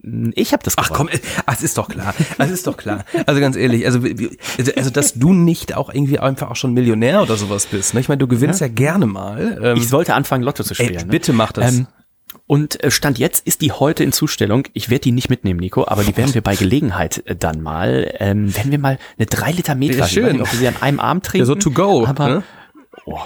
[0.00, 1.08] Ich habe das Ach gewonnen.
[1.12, 2.14] komm, äh, ach, es ist doch klar.
[2.38, 3.04] Es ist doch klar.
[3.26, 3.98] Also ganz ehrlich, also,
[4.58, 7.94] also, also dass du nicht auch irgendwie einfach auch schon Millionär oder sowas bist.
[7.94, 8.00] Ne?
[8.00, 9.58] Ich meine, du gewinnst ja, gerne mal.
[9.60, 11.00] Ähm, Ich sollte anfangen, Lotto zu ey, spielen.
[11.06, 11.10] ne?
[11.10, 11.74] bitte mach das.
[11.74, 11.86] Ähm,
[12.46, 14.64] und äh, Stand jetzt ist die heute in Zustellung.
[14.72, 18.14] Ich werde die nicht mitnehmen, Nico, aber die werden wir bei Gelegenheit äh, dann mal,
[18.20, 20.32] ähm, werden wir mal eine 3 Liter Ja, schön.
[20.32, 21.40] nicht, ob wir sie an einem Arm trinken.
[21.42, 22.42] Ja, so to go, Aber ne?
[23.12, 23.24] Oh,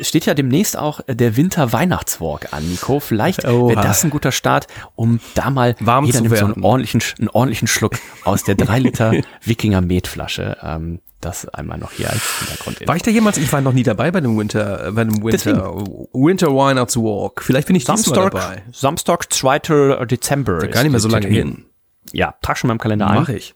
[0.00, 3.00] steht ja demnächst auch äh, der Winter-Weihnachtswalk an, Nico.
[3.00, 6.62] Vielleicht wäre das ein guter Start, um da mal Warm jeder zu nimmt so einen
[6.62, 7.94] ordentlichen, einen ordentlichen Schluck
[8.24, 9.12] aus der 3 Liter
[9.44, 10.56] Wikinger Metflasche.
[10.62, 12.86] Ähm, das einmal noch hier als Hintergrund.
[12.86, 13.38] war ich da jemals?
[13.38, 15.74] Ich war noch nie dabei bei dem Winter, äh, bei dem Winter,
[16.12, 17.04] Winter Weihnachtswalk.
[17.04, 17.42] Walk.
[17.42, 18.62] Vielleicht bin ich Samstag, dabei.
[18.72, 20.04] Samstag, 2.
[20.06, 20.58] Dezember.
[20.68, 21.64] Gar nicht mehr so lange hin.
[22.12, 23.20] Ja, trag schon mal im Kalender ein.
[23.20, 23.54] Mach ich.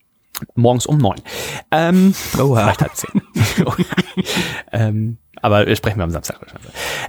[0.55, 1.21] Morgens um neun.
[1.71, 2.61] Ähm, Oha.
[2.63, 3.23] vielleicht halb zehn.
[4.73, 6.39] ähm, aber sprechen wir am Samstag.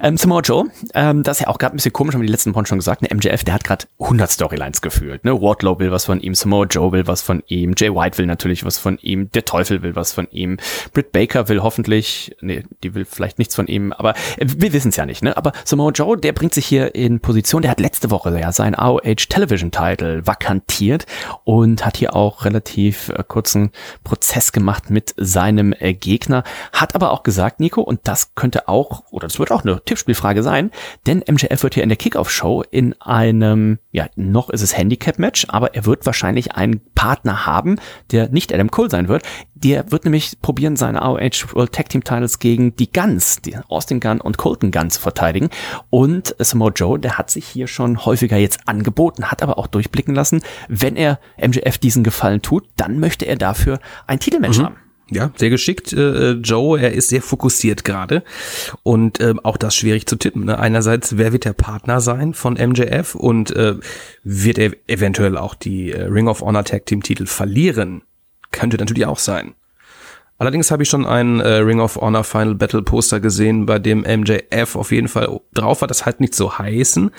[0.02, 2.32] Ähm, Samoa Joe, ähm, das ist ja auch gerade ein bisschen komisch, haben wir die
[2.32, 5.24] letzten Wochen schon gesagt, ne, MJF, der hat gerade 100 Storylines gefühlt.
[5.26, 5.42] Ne?
[5.42, 8.66] Wardlow will was von ihm, Samoa Joe will was von ihm, Jay White will natürlich
[8.66, 10.58] was von ihm, der Teufel will was von ihm,
[10.94, 14.90] Britt Baker will hoffentlich, nee, die will vielleicht nichts von ihm, aber äh, wir wissen
[14.90, 15.24] es ja nicht.
[15.24, 15.36] Ne?
[15.38, 18.76] Aber Samoa Joe, der bringt sich hier in Position, der hat letzte Woche ja seinen
[18.76, 21.06] AOH Television Title vakantiert
[21.44, 23.72] und hat hier auch relativ äh, kurzen
[24.04, 29.04] Prozess gemacht mit seinem äh, Gegner, hat aber auch gesagt, Nico, und das könnte auch,
[29.12, 30.72] oder das wird auch eine Tippspielfrage sein,
[31.06, 35.76] denn MJF wird hier in der Kickoff-Show in einem, ja, noch ist es Handicap-Match, aber
[35.76, 37.78] er wird wahrscheinlich einen Partner haben,
[38.12, 39.24] der nicht Adam Cole sein wird.
[39.54, 44.00] Der wird nämlich probieren, seine AOH World Tag Team Titles gegen die Guns, die Austin
[44.00, 45.50] Gunn und Colton Gunn zu verteidigen.
[45.90, 50.16] Und Samoa Joe, der hat sich hier schon häufiger jetzt angeboten, hat aber auch durchblicken
[50.16, 54.76] lassen, wenn er MJF diesen Gefallen tut, dann möchte er dafür ein Titelmatch haben.
[55.12, 56.80] Ja, sehr geschickt, äh, Joe.
[56.80, 58.24] Er ist sehr fokussiert gerade
[58.84, 60.46] und äh, auch das schwierig zu tippen.
[60.46, 60.60] Ne?
[60.60, 63.76] Einerseits, wer wird der Partner sein von MJF und äh,
[64.24, 68.04] wird er eventuell auch die äh, Ring of Honor Tag Team Titel verlieren?
[68.52, 69.56] Könnte natürlich auch sein.
[70.40, 74.02] Allerdings habe ich schon ein äh, Ring of Honor Final Battle Poster gesehen, bei dem
[74.02, 75.88] MJF auf jeden Fall drauf war.
[75.90, 77.12] Das halt nicht so heißen,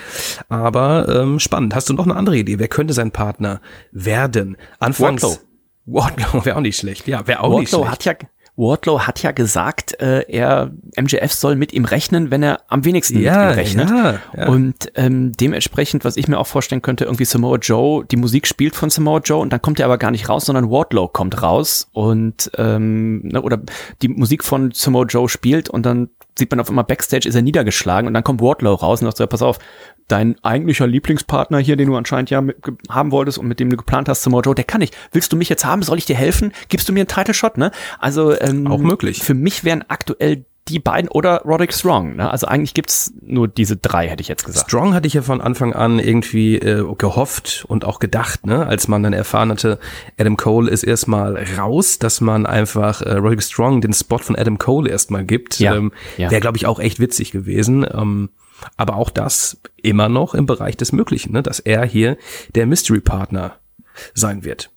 [0.49, 1.75] aber ähm, spannend.
[1.75, 2.59] Hast du noch eine andere Idee?
[2.59, 3.61] Wer könnte sein Partner
[3.93, 4.57] werden?
[4.79, 5.50] Anfangs Wardlow.
[5.93, 7.07] Wardlow wäre auch nicht schlecht.
[7.07, 8.07] Ja, wäre auch nicht Wardlow schlecht.
[8.07, 12.61] hat ja Wardlow hat ja gesagt, äh, er MJF soll mit ihm rechnen, wenn er
[12.69, 13.91] am wenigsten Ja, mit ihm rechnet.
[13.91, 14.49] ja, ja.
[14.49, 18.77] Und ähm, dementsprechend, was ich mir auch vorstellen könnte, irgendwie Samoa Joe, die Musik spielt
[18.77, 21.89] von Samoa Joe und dann kommt er aber gar nicht raus, sondern Wardlow kommt raus
[21.93, 23.61] und ähm, ne, oder
[24.03, 27.43] die Musik von Samoa Joe spielt und dann sieht man auf einmal Backstage ist er
[27.43, 29.59] niedergeschlagen und dann kommt Wardlow raus und sagt so, ja, pass auf,
[30.11, 32.57] dein eigentlicher Lieblingspartner hier, den du anscheinend ja mit,
[32.89, 34.97] haben wolltest und mit dem du geplant hast, Samoa Joe, der kann nicht.
[35.13, 35.83] Willst du mich jetzt haben?
[35.83, 36.53] Soll ich dir helfen?
[36.69, 37.59] Gibst du mir einen Title Shot?
[37.59, 37.71] Ne?
[37.99, 39.23] Also ähm, Auch möglich.
[39.23, 42.17] Für mich wären aktuell die beiden oder Roderick Strong.
[42.17, 42.31] Ne?
[42.31, 44.69] Also eigentlich gibt's nur diese drei, hätte ich jetzt gesagt.
[44.69, 48.87] Strong hatte ich ja von Anfang an irgendwie äh, gehofft und auch gedacht, ne, als
[48.87, 49.79] man dann erfahren hatte,
[50.19, 54.59] Adam Cole ist erstmal raus, dass man einfach äh, Roderick Strong den Spot von Adam
[54.59, 55.59] Cole erstmal gibt.
[55.59, 56.31] Ja, Ähm, ja.
[56.31, 57.85] Wäre, glaube ich, auch echt witzig gewesen.
[57.93, 58.29] Ähm,
[58.77, 62.17] aber auch das immer noch im Bereich des Möglichen, ne, dass er hier
[62.55, 63.57] der Mystery Partner
[64.15, 64.71] sein wird.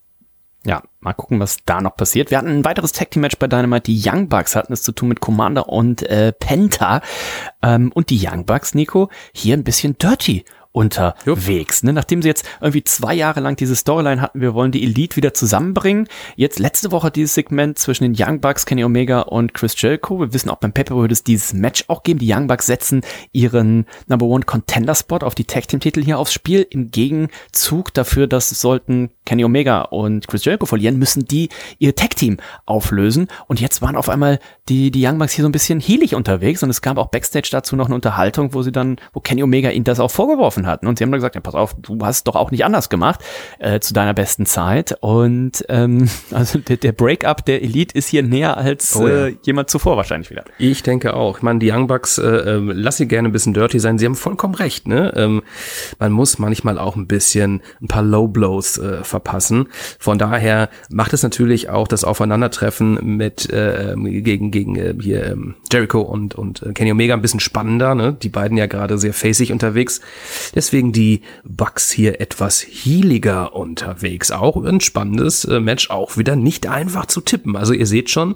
[0.66, 2.32] Ja, mal gucken, was da noch passiert.
[2.32, 3.92] Wir hatten ein weiteres Tag Team Match bei Dynamite.
[3.92, 7.02] Die Young Bucks hatten es zu tun mit Commander und äh, Penta.
[7.62, 11.84] Ähm, und die Young Bucks, Nico, hier ein bisschen dirty unterwegs.
[11.84, 11.94] Ne?
[11.94, 15.34] Nachdem sie jetzt irgendwie zwei Jahre lang diese Storyline hatten, wir wollen die Elite wieder
[15.34, 16.08] zusammenbringen.
[16.36, 20.20] Jetzt letzte Woche dieses Segment zwischen den Young Bucks, Kenny Omega und Chris Jericho.
[20.20, 22.20] Wir wissen auch beim Pepper wird es dieses Match auch geben.
[22.20, 26.18] Die Young Bucks setzen ihren Number One Contender Spot auf die Tag Team Titel hier
[26.18, 26.66] aufs Spiel.
[26.70, 32.16] Im Gegenzug dafür, dass sollten Kenny Omega und Chris Jericho verlieren, müssen die ihr Tag
[32.16, 33.28] Team auflösen.
[33.48, 36.64] Und jetzt waren auf einmal die, die Young Bucks hier so ein bisschen heelig unterwegs
[36.64, 39.70] und es gab auch Backstage dazu noch eine Unterhaltung, wo sie dann, wo Kenny Omega
[39.70, 40.88] ihnen das auch vorgeworfen hatten.
[40.88, 43.22] Und sie haben dann gesagt, ja, pass auf, du hast doch auch nicht anders gemacht
[43.60, 44.96] äh, zu deiner besten Zeit.
[45.02, 49.28] Und ähm, also der, der Breakup der Elite ist hier näher als Oh ja.
[49.28, 50.44] äh, jemand zuvor wahrscheinlich wieder.
[50.58, 51.38] Ich denke auch.
[51.38, 53.98] Ich meine, die Young Bucks, äh, ähm, lass sie gerne ein bisschen dirty sein.
[53.98, 54.88] Sie haben vollkommen recht.
[54.88, 55.14] Ne?
[55.16, 55.44] Ähm,
[56.00, 59.68] man muss manchmal auch ein bisschen ein paar Low Blows äh, verpassen.
[60.00, 65.26] Von daher macht es natürlich auch das Aufeinandertreffen mit äh, ähm, gegen gegen äh, hier
[65.26, 67.96] ähm, Jericho und und äh, Kenny Omega ein bisschen spannender.
[67.96, 68.14] Ne?
[68.14, 70.02] Die beiden ja gerade sehr facig unterwegs.
[70.56, 74.32] Deswegen die Bucks hier etwas healiger unterwegs.
[74.32, 77.56] Auch ein spannendes äh, Match, auch wieder nicht einfach zu tippen.
[77.56, 78.36] Also ihr seht schon,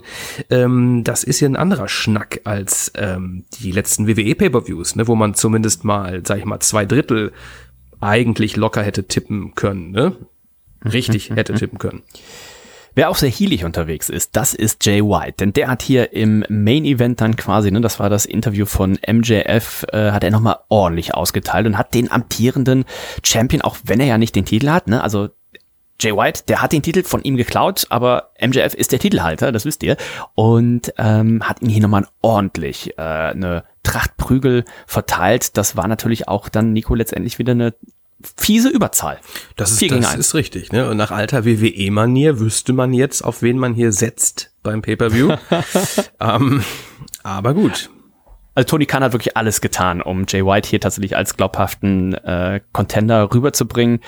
[0.50, 5.14] ähm, das ist hier ein anderer Schnack als ähm, die letzten WWE Pay-per-Views, ne, wo
[5.14, 7.32] man zumindest mal, sag ich mal, zwei Drittel
[8.00, 10.16] eigentlich locker hätte tippen können, ne?
[10.84, 12.02] Richtig hätte tippen können.
[12.98, 16.44] Wer auch sehr healig unterwegs ist, das ist Jay White, denn der hat hier im
[16.48, 20.56] Main Event dann quasi, ne, das war das Interview von MJF, äh, hat er nochmal
[20.68, 22.86] ordentlich ausgeteilt und hat den amtierenden
[23.22, 25.28] Champion, auch wenn er ja nicht den Titel hat, ne, also
[26.00, 29.64] Jay White, der hat den Titel von ihm geklaut, aber MJF ist der Titelhalter, das
[29.64, 29.96] wisst ihr,
[30.34, 35.56] und ähm, hat ihm hier nochmal ordentlich äh, eine Tracht Prügel verteilt.
[35.56, 37.74] Das war natürlich auch dann Nico letztendlich wieder eine
[38.36, 39.20] fiese Überzahl.
[39.56, 40.88] Das ist, das ist richtig, ne?
[40.88, 45.36] Und nach alter WWE-Manier wüsste man jetzt, auf wen man hier setzt beim Pay-Per-View.
[46.20, 46.62] ähm,
[47.22, 47.90] aber gut.
[48.54, 52.60] Also Tony Khan hat wirklich alles getan, um Jay White hier tatsächlich als glaubhaften äh,
[52.72, 54.00] Contender rüberzubringen.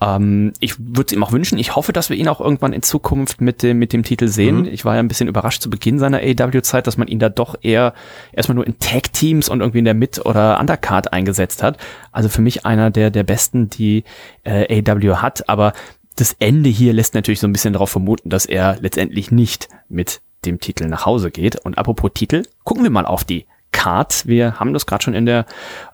[0.00, 1.58] Ähm, ich würde es ihm auch wünschen.
[1.58, 4.66] Ich hoffe, dass wir ihn auch irgendwann in Zukunft mit dem, mit dem Titel sehen.
[4.66, 7.54] Ich war ja ein bisschen überrascht zu Beginn seiner AW-Zeit, dass man ihn da doch
[7.60, 7.92] eher
[8.32, 11.78] erstmal nur in Tag-Teams und irgendwie in der Mid- oder Undercard eingesetzt hat.
[12.12, 14.04] Also für mich einer der, der besten, die
[14.44, 15.48] äh, AW hat.
[15.48, 15.74] Aber
[16.16, 20.20] das Ende hier lässt natürlich so ein bisschen darauf vermuten, dass er letztendlich nicht mit
[20.44, 21.56] dem Titel nach Hause geht.
[21.56, 24.26] Und apropos Titel, gucken wir mal auf die Card.
[24.26, 25.46] Wir haben das gerade schon in der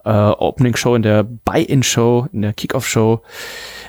[0.04, 3.22] äh, Opening Show, in der Buy-in Show, in der Kickoff Show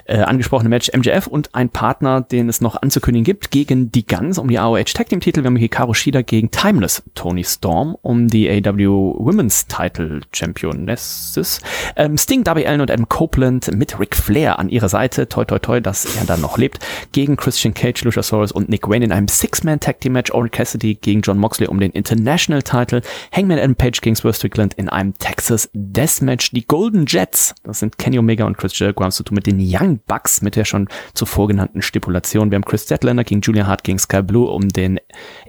[0.07, 4.37] äh, angesprochene Match MJF und ein Partner, den es noch anzukündigen gibt, gegen die Guns
[4.37, 5.41] um die AOH Tag Team Titel.
[5.41, 11.61] Wir haben Hikaru Shida gegen Timeless Tony Storm um die AW Women's Title Championesses.
[11.95, 15.27] Ähm, Sting, Allen und Adam Copeland mit Ric Flair an ihrer Seite.
[15.27, 16.79] Toi, toi, toi, dass er dann noch lebt.
[17.11, 20.31] Gegen Christian Cage, Luchasaurus und Nick Wayne in einem Six-Man Tag Team Match.
[20.31, 23.01] Orange Cassidy gegen John Moxley um den International Title.
[23.31, 26.51] Hangman Adam Page gegen Swerve Strickland in einem Texas Deathmatch.
[26.51, 29.45] Die Golden Jets, das sind Kenny Omega und Chris Jericho, haben es zu tun mit
[29.45, 32.51] den Young Young Bucks mit der schon zuvor genannten Stipulation.
[32.51, 34.99] Wir haben Chris Statlander gegen Julia Hart gegen Sky Blue um den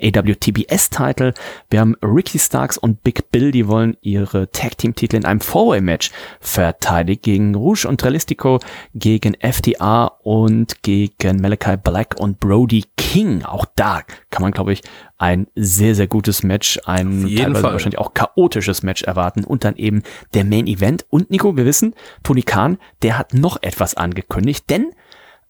[0.03, 1.35] AWTBS-Titel.
[1.71, 7.19] Wir haben Ricky Starks und Big Bill, die wollen ihre Tag-Team-Titel in einem Four-Way-Match verteidigen
[7.23, 8.59] gegen Rouge und Trelistico,
[8.95, 13.43] gegen FTA und gegen Malachi Black und Brody King.
[13.43, 14.83] Auch da kann man, glaube ich,
[15.19, 17.73] ein sehr, sehr gutes Match, ein teilweise Fall.
[17.73, 20.03] wahrscheinlich auch chaotisches Match erwarten und dann eben
[20.33, 21.07] der Main Event.
[21.11, 24.93] Und Nico, wir wissen, Tony Khan, der hat noch etwas angekündigt, denn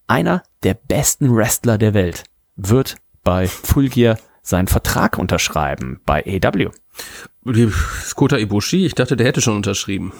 [0.07, 2.24] einer der besten Wrestler der Welt
[2.57, 6.70] wird bei Full Gear seinen Vertrag unterschreiben bei AW.
[7.44, 7.70] Die
[8.02, 10.12] Skota Ibushi, ich dachte, der hätte schon unterschrieben.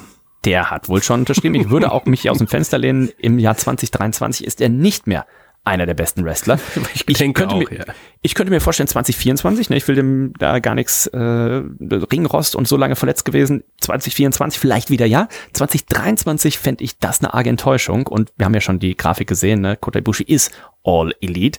[0.45, 1.55] Der hat wohl schon unterschrieben.
[1.57, 3.11] Ich würde auch mich aus dem Fenster lehnen.
[3.19, 5.27] Im Jahr 2023 ist er nicht mehr
[5.69, 6.59] einer der besten Wrestler.
[6.95, 7.85] Ich denke könnte auch, mir, ja.
[8.23, 12.69] ich könnte mir vorstellen, 2024, ne, ich will dem da gar nichts, äh, Ringrost und
[12.69, 18.07] so lange verletzt gewesen, 2024 vielleicht wieder ja, 2023 fände ich das eine arge Enttäuschung
[18.07, 20.53] und wir haben ja schon die Grafik gesehen, ne, Kota Ibushi ist
[20.85, 21.59] All Elite.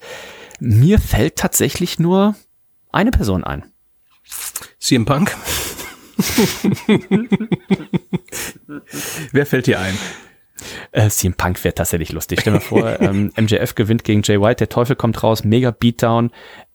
[0.60, 2.36] Mir fällt tatsächlich nur
[2.91, 3.63] eine Person ein.
[4.80, 5.36] CM Punk?
[9.32, 9.98] Wer fällt dir ein?
[10.91, 12.41] Äh, CM Punk wäre tatsächlich lustig.
[12.41, 15.72] Stell dir mal vor, ähm, MJF gewinnt gegen Jay White, der Teufel kommt raus, mega
[15.72, 16.32] Beatdown.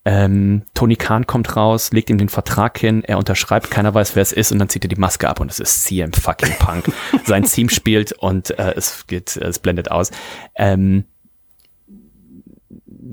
[0.07, 4.23] Ähm, Tony Khan kommt raus, legt ihm den Vertrag hin, er unterschreibt, keiner weiß, wer
[4.23, 6.93] es ist und dann zieht er die Maske ab und es ist CM fucking Punk.
[7.25, 10.11] Sein Team spielt und äh, es geht, es blendet aus.
[10.57, 11.05] Ähm,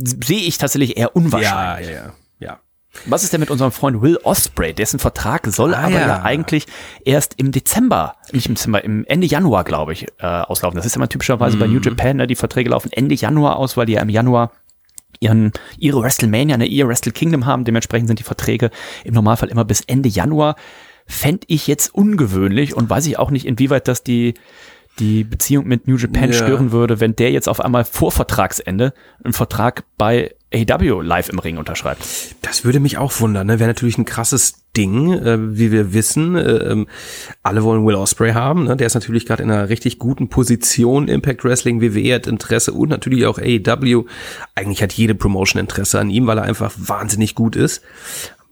[0.03, 1.87] sehe ich tatsächlich eher unwahrscheinlich.
[1.87, 2.05] ja, ja.
[2.07, 2.13] ja.
[3.05, 4.73] Was ist denn mit unserem Freund Will Osprey?
[4.73, 6.07] Dessen Vertrag soll Ah, aber ja.
[6.07, 6.21] ja.
[6.23, 6.65] eigentlich
[7.05, 10.75] erst im Dezember, nicht im Dezember, im Ende Januar, glaube ich, äh, auslaufen.
[10.75, 11.83] Das ist immer typischerweise bei New Mhm.
[11.83, 12.27] Japan, ne?
[12.27, 14.51] die Verträge laufen Ende Januar aus, weil die ja im Januar
[15.19, 17.63] ihren, ihre WrestleMania, ne, ihr Wrestle Kingdom haben.
[17.63, 18.71] Dementsprechend sind die Verträge
[19.03, 20.55] im Normalfall immer bis Ende Januar.
[21.07, 24.33] Fände ich jetzt ungewöhnlich und weiß ich auch nicht, inwieweit das die,
[24.99, 26.33] die Beziehung mit New Japan Ja.
[26.33, 31.39] stören würde, wenn der jetzt auf einmal vor Vertragsende einen Vertrag bei AW live im
[31.39, 32.05] Ring unterschreibt.
[32.41, 33.47] Das würde mich auch wundern.
[33.47, 33.59] Ne?
[33.59, 36.35] Wäre natürlich ein krasses Ding, äh, wie wir wissen.
[36.35, 36.87] Äh, ähm,
[37.41, 38.65] alle wollen Will Osprey haben.
[38.65, 38.75] Ne?
[38.75, 41.07] Der ist natürlich gerade in einer richtig guten Position.
[41.07, 44.05] Impact Wrestling, WWE hat Interesse und natürlich auch AEW.
[44.55, 47.81] Eigentlich hat jede Promotion Interesse an ihm, weil er einfach wahnsinnig gut ist.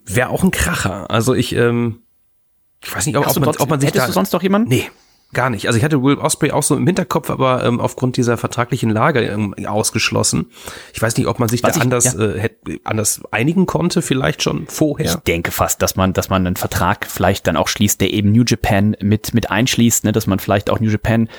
[0.05, 1.11] Wäre auch ein Kracher.
[1.11, 1.99] Also ich, ähm,
[2.81, 4.69] ich weiß nicht, ob, ob, man, ob man sich hättest da, du sonst noch jemanden?
[4.69, 4.89] Nee,
[5.33, 5.67] gar nicht.
[5.67, 9.21] Also ich hatte Will Osprey auch so im Hinterkopf, aber ähm, aufgrund dieser vertraglichen Lage
[9.21, 10.47] ähm, ausgeschlossen.
[10.93, 12.19] Ich weiß nicht, ob man sich Was da ich- anders, ja.
[12.19, 12.49] äh,
[12.83, 15.05] anders einigen konnte, vielleicht schon vorher.
[15.05, 18.31] Ich denke fast, dass man, dass man einen Vertrag vielleicht dann auch schließt, der eben
[18.31, 21.29] New Japan mit, mit einschließt, ne, dass man vielleicht auch New Japan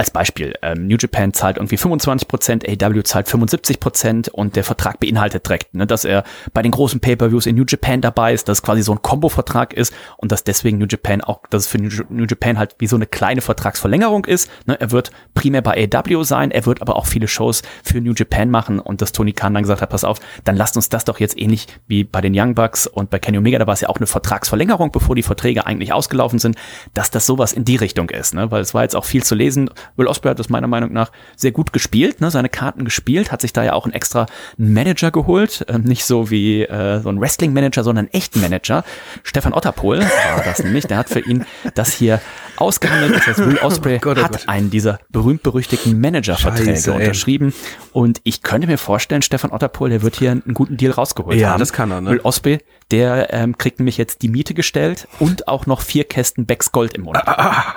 [0.00, 4.64] als Beispiel, ähm, New Japan zahlt irgendwie 25 Prozent, AW zahlt 75 Prozent und der
[4.64, 8.48] Vertrag beinhaltet direkt, ne, dass er bei den großen Pay-Per-Views in New Japan dabei ist,
[8.48, 11.68] dass es quasi so ein Kombo-Vertrag ist und dass deswegen New Japan auch, dass es
[11.68, 14.50] für New Japan halt wie so eine kleine Vertragsverlängerung ist.
[14.64, 18.14] Ne, er wird primär bei AW sein, er wird aber auch viele Shows für New
[18.16, 21.04] Japan machen und dass Tony Khan dann gesagt hat, pass auf, dann lasst uns das
[21.04, 23.82] doch jetzt ähnlich wie bei den Young Bucks und bei Kenny Omega, da war es
[23.82, 26.56] ja auch eine Vertragsverlängerung, bevor die Verträge eigentlich ausgelaufen sind,
[26.94, 28.50] dass das sowas in die Richtung ist, ne?
[28.50, 29.68] weil es war jetzt auch viel zu lesen.
[29.96, 32.30] Will Ospreay hat das meiner Meinung nach sehr gut gespielt, ne?
[32.30, 34.26] seine Karten gespielt, hat sich da ja auch einen extra
[34.56, 38.84] Manager geholt, ähm, nicht so wie äh, so ein Wrestling-Manager, sondern einen echten Manager.
[39.22, 42.20] Stefan Otterpohl war das nämlich, der hat für ihn das hier
[42.56, 43.14] ausgehandelt.
[43.16, 44.48] Das heißt, Will Ospreay Gott, oh hat Gott.
[44.48, 47.54] einen dieser berühmt-berüchtigten Manager-Verträge Scheiße, unterschrieben
[47.92, 51.50] und ich könnte mir vorstellen, Stefan Otterpohl, der wird hier einen guten Deal rausgeholt Ja,
[51.50, 51.58] haben.
[51.60, 52.10] das kann er, ne?
[52.10, 52.58] Will Ospreay,
[52.90, 56.94] der ähm, kriegt nämlich jetzt die Miete gestellt und auch noch vier Kästen Becks Gold
[56.94, 57.26] im Monat.
[57.26, 57.74] Ah,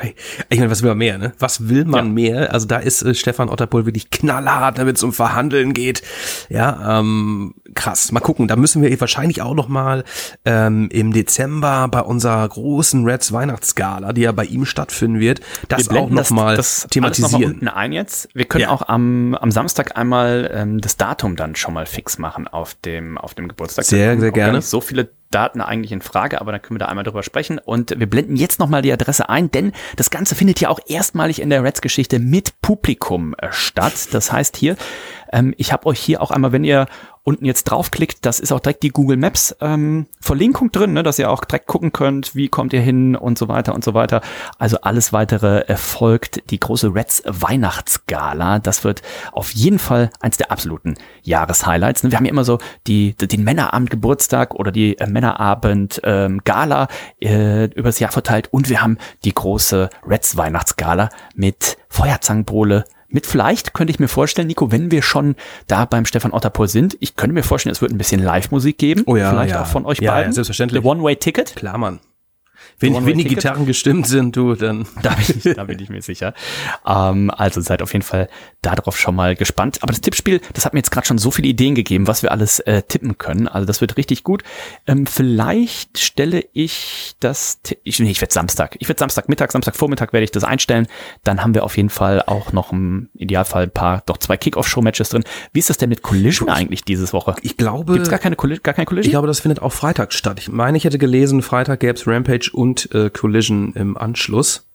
[0.49, 1.33] ich meine, was will man mehr, ne?
[1.39, 2.11] Was will man Ja.
[2.11, 2.53] mehr?
[2.53, 6.01] Also da ist äh, Stefan Otterpohl wirklich knallhart, wenn es um Verhandeln geht.
[6.49, 8.11] Ja, ähm, krass.
[8.11, 8.47] Mal gucken.
[8.47, 10.03] Da müssen wir wahrscheinlich auch noch mal
[10.45, 15.89] ähm, im Dezember bei unserer großen Reds Weihnachtsgala, die ja bei ihm stattfinden wird, das
[15.89, 17.53] auch noch mal alles noch mal thematisieren.
[17.53, 18.29] unten ein jetzt.
[18.33, 18.69] Wir können Ja.
[18.69, 23.17] auch am, am Samstag einmal ähm, das Datum dann schon mal fix machen auf dem,
[23.17, 23.85] auf dem Geburtstag.
[23.85, 24.61] Sehr, sehr gerne.
[24.61, 25.02] so viele
[25.33, 27.59] Daten eigentlich in Frage, aber dann können wir da einmal drüber sprechen.
[27.59, 31.41] Und wir blenden jetzt nochmal die Adresse ein, denn das Ganze findet ja auch erstmalig
[31.41, 34.09] in der Reds-Geschichte mit Publikum äh, statt.
[34.11, 34.75] Das heißt hier,
[35.31, 36.87] ähm, ich habe euch hier auch einmal, wenn ihr
[37.23, 41.19] unten jetzt draufklickt, das ist auch direkt die Google Maps ähm, Verlinkung drin, ne, dass
[41.19, 44.21] ihr auch direkt gucken könnt, wie kommt ihr hin und so weiter und so weiter.
[44.59, 48.59] Also alles weitere erfolgt die große Reds Weihnachtsgala.
[48.59, 52.03] Das wird auf jeden Fall eins der absoluten Jahreshighlights.
[52.03, 52.11] ne.
[52.11, 56.87] Wir haben ja immer so die, den Männerabend Geburtstag oder die äh, Männerabend ähm, Gala
[57.21, 62.83] äh, übers Jahr verteilt und wir haben die große Reds Weihnachtsgala mit Feuerzangenbowle,
[63.13, 65.35] mit vielleicht könnte ich mir vorstellen, Nico, wenn wir schon
[65.67, 69.03] da beim Stefan Otterpohl sind, ich könnte mir vorstellen, es wird ein bisschen Live-Musik geben.
[69.05, 69.61] Oh ja, Vielleicht ja.
[69.61, 70.31] auch von euch Ja, beiden.
[70.31, 70.81] ja, selbstverständlich.
[70.81, 71.55] The One-Way-Ticket.
[71.55, 71.99] Klar, Mann.
[72.79, 74.87] Wenn, wenn die Gitarren gestimmt sind, du, dann.
[75.03, 76.33] Da bin ich, da bin ich mir sicher.
[76.87, 78.29] Ähm, also seid auf jeden Fall
[78.61, 79.79] darauf schon mal gespannt.
[79.81, 82.31] Aber das Tippspiel, das hat mir jetzt gerade schon so viele Ideen gegeben, was wir
[82.31, 83.47] alles äh, tippen können.
[83.47, 84.43] Also das wird richtig gut.
[84.87, 88.75] Ähm, vielleicht stelle ich das, ich, nee, ich werde Samstag.
[88.79, 90.87] Ich werde Samstagmittag, Samstagvormittag werde ich das einstellen.
[91.23, 95.09] Dann haben wir auf jeden Fall auch noch im Idealfall ein paar, doch zwei Kickoff-Show-Matches
[95.09, 95.23] drin.
[95.51, 97.35] Wie ist das denn mit Collision eigentlich dieses Woche?
[97.41, 97.93] Ich glaube.
[97.93, 99.09] Gibt's gar keine, gar keine Collision?
[99.09, 100.39] Ich glaube, das findet auch Freitag statt.
[100.39, 104.67] Ich meine, ich hätte gelesen, Freitag gäbe es Rampage und äh, Collision im Anschluss.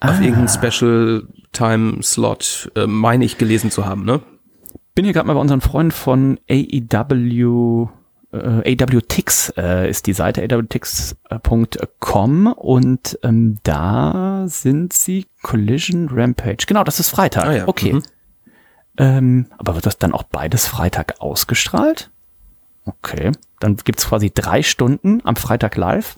[0.00, 0.20] Auf Ah.
[0.20, 4.20] irgendeinen Special Time Slot, äh, meine ich gelesen zu haben, ne?
[4.96, 7.88] bin hier gerade mal bei unseren Freunden von AEW,
[8.32, 16.66] äh, AWTix äh, ist die Seite awtix.com und ähm, da sind sie Collision Rampage.
[16.68, 17.46] Genau, das ist Freitag.
[17.46, 17.94] Ah ja, Okay.
[17.94, 18.02] mhm.
[18.96, 22.10] Ähm, aber wird das dann auch beides Freitag ausgestrahlt?
[22.84, 23.32] Okay.
[23.58, 26.14] Dann gibt's quasi drei Stunden am Freitag live.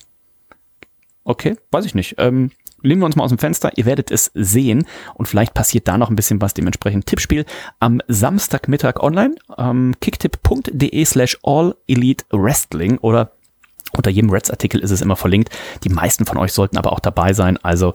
[1.27, 2.15] Okay, weiß ich nicht.
[2.19, 3.73] Ähm, lehnen wir uns mal aus dem Fenster.
[3.77, 6.55] Ihr werdet es sehen und vielleicht passiert da noch ein bisschen was.
[6.55, 7.45] Dementsprechend Tippspiel
[7.81, 9.35] am Samstagmittag online.
[9.59, 13.33] Ähm, kicktipp.de slash all elite wrestling oder
[13.93, 15.51] unter jedem Reds-Artikel ist es immer verlinkt.
[15.83, 17.59] Die meisten von euch sollten aber auch dabei sein.
[17.59, 17.93] Also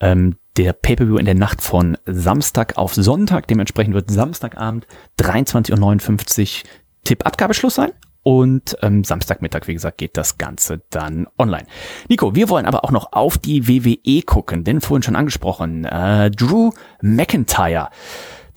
[0.00, 3.48] ähm, der Pay-Per-View in der Nacht von Samstag auf Sonntag.
[3.48, 4.86] Dementsprechend wird Samstagabend
[5.20, 6.70] 23.59 Uhr
[7.04, 7.92] Tippabgabeschluss sein.
[8.24, 11.66] Und ähm, Samstagmittag, wie gesagt, geht das Ganze dann online.
[12.08, 16.30] Nico, wir wollen aber auch noch auf die WWE gucken, denn vorhin schon angesprochen, äh,
[16.30, 16.70] Drew
[17.02, 17.90] McIntyre,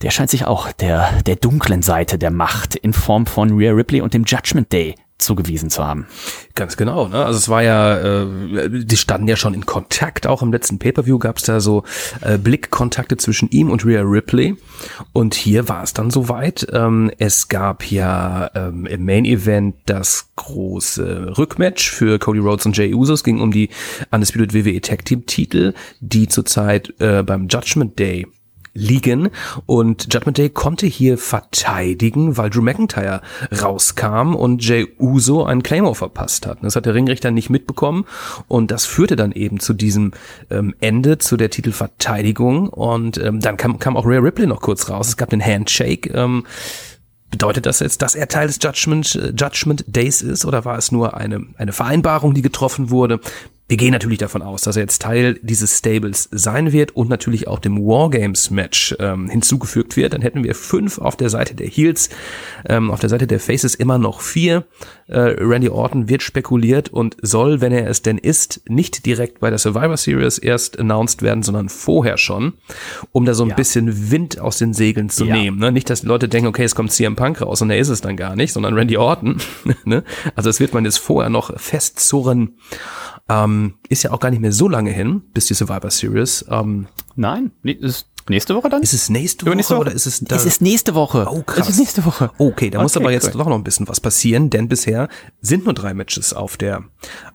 [0.00, 4.00] der scheint sich auch der, der dunklen Seite der Macht in Form von Rhea Ripley
[4.00, 6.06] und dem Judgment Day zugewiesen zu haben.
[6.54, 7.24] Ganz genau, ne?
[7.24, 11.18] Also es war ja, äh, die standen ja schon in Kontakt, auch im letzten Pay-Per-View
[11.18, 11.82] gab es da so
[12.20, 14.56] äh, Blickkontakte zwischen ihm und Rhea Ripley.
[15.12, 16.66] Und hier war es dann soweit.
[16.72, 22.76] Ähm, es gab ja ähm, im Main Event das große Rückmatch für Cody Rhodes und
[22.76, 23.12] Jay Uso.
[23.12, 23.70] Es ging um die
[24.12, 28.26] Undisputed WWE Tag Team Titel, die zurzeit äh, beim Judgment Day
[28.74, 29.30] liegen
[29.66, 33.22] und Judgment Day konnte hier verteidigen, weil Drew McIntyre
[33.62, 36.58] rauskam und Jay Uso einen Claymore verpasst hat.
[36.62, 38.04] Das hat der Ringrichter nicht mitbekommen
[38.46, 40.12] und das führte dann eben zu diesem
[40.50, 44.88] ähm, Ende, zu der Titelverteidigung und ähm, dann kam, kam auch Rhea Ripley noch kurz
[44.88, 45.08] raus.
[45.08, 46.10] Es gab den Handshake.
[46.14, 46.44] Ähm,
[47.30, 50.92] Bedeutet das jetzt, dass er Teil des Judgment, äh, Judgment Days ist oder war es
[50.92, 53.20] nur eine, eine Vereinbarung, die getroffen wurde?
[53.70, 57.48] Wir gehen natürlich davon aus, dass er jetzt Teil dieses Stables sein wird und natürlich
[57.48, 60.14] auch dem Wargames Match ähm, hinzugefügt wird.
[60.14, 62.08] Dann hätten wir fünf auf der Seite der Heels,
[62.66, 64.64] ähm, auf der Seite der Faces immer noch vier.
[65.06, 69.50] Äh, Randy Orton wird spekuliert und soll, wenn er es denn ist, nicht direkt bei
[69.50, 72.54] der Survivor Series erst announced werden, sondern vorher schon,
[73.12, 73.54] um da so ein Ja.
[73.54, 75.36] bisschen Wind aus den Segeln zu Ja.
[75.36, 75.58] nehmen.
[75.58, 75.72] Ne?
[75.72, 78.16] Nicht, dass Leute denken, okay, es kommt CM Punk raus und er ist es dann
[78.16, 79.42] gar nicht, sondern Randy Orton.
[79.84, 80.04] ne?
[80.36, 82.54] Also das wird man jetzt vorher noch festzurren.
[83.28, 86.44] Ähm, ist ja auch gar nicht mehr so lange hin, bis die Survivor Series.
[86.50, 88.82] Ähm, Nein, ist nächste Woche dann?
[88.82, 89.80] ist es nächste Woche, Übernächste Woche?
[89.82, 90.36] oder ist es da?
[90.36, 91.26] es ist nächste Woche.
[91.30, 91.66] Oh, krass.
[91.66, 92.30] Es ist nächste Woche.
[92.38, 93.38] Okay, da muss Okay, aber jetzt cool.
[93.42, 95.08] doch noch ein bisschen was passieren, denn bisher
[95.42, 96.84] sind nur drei Matches auf der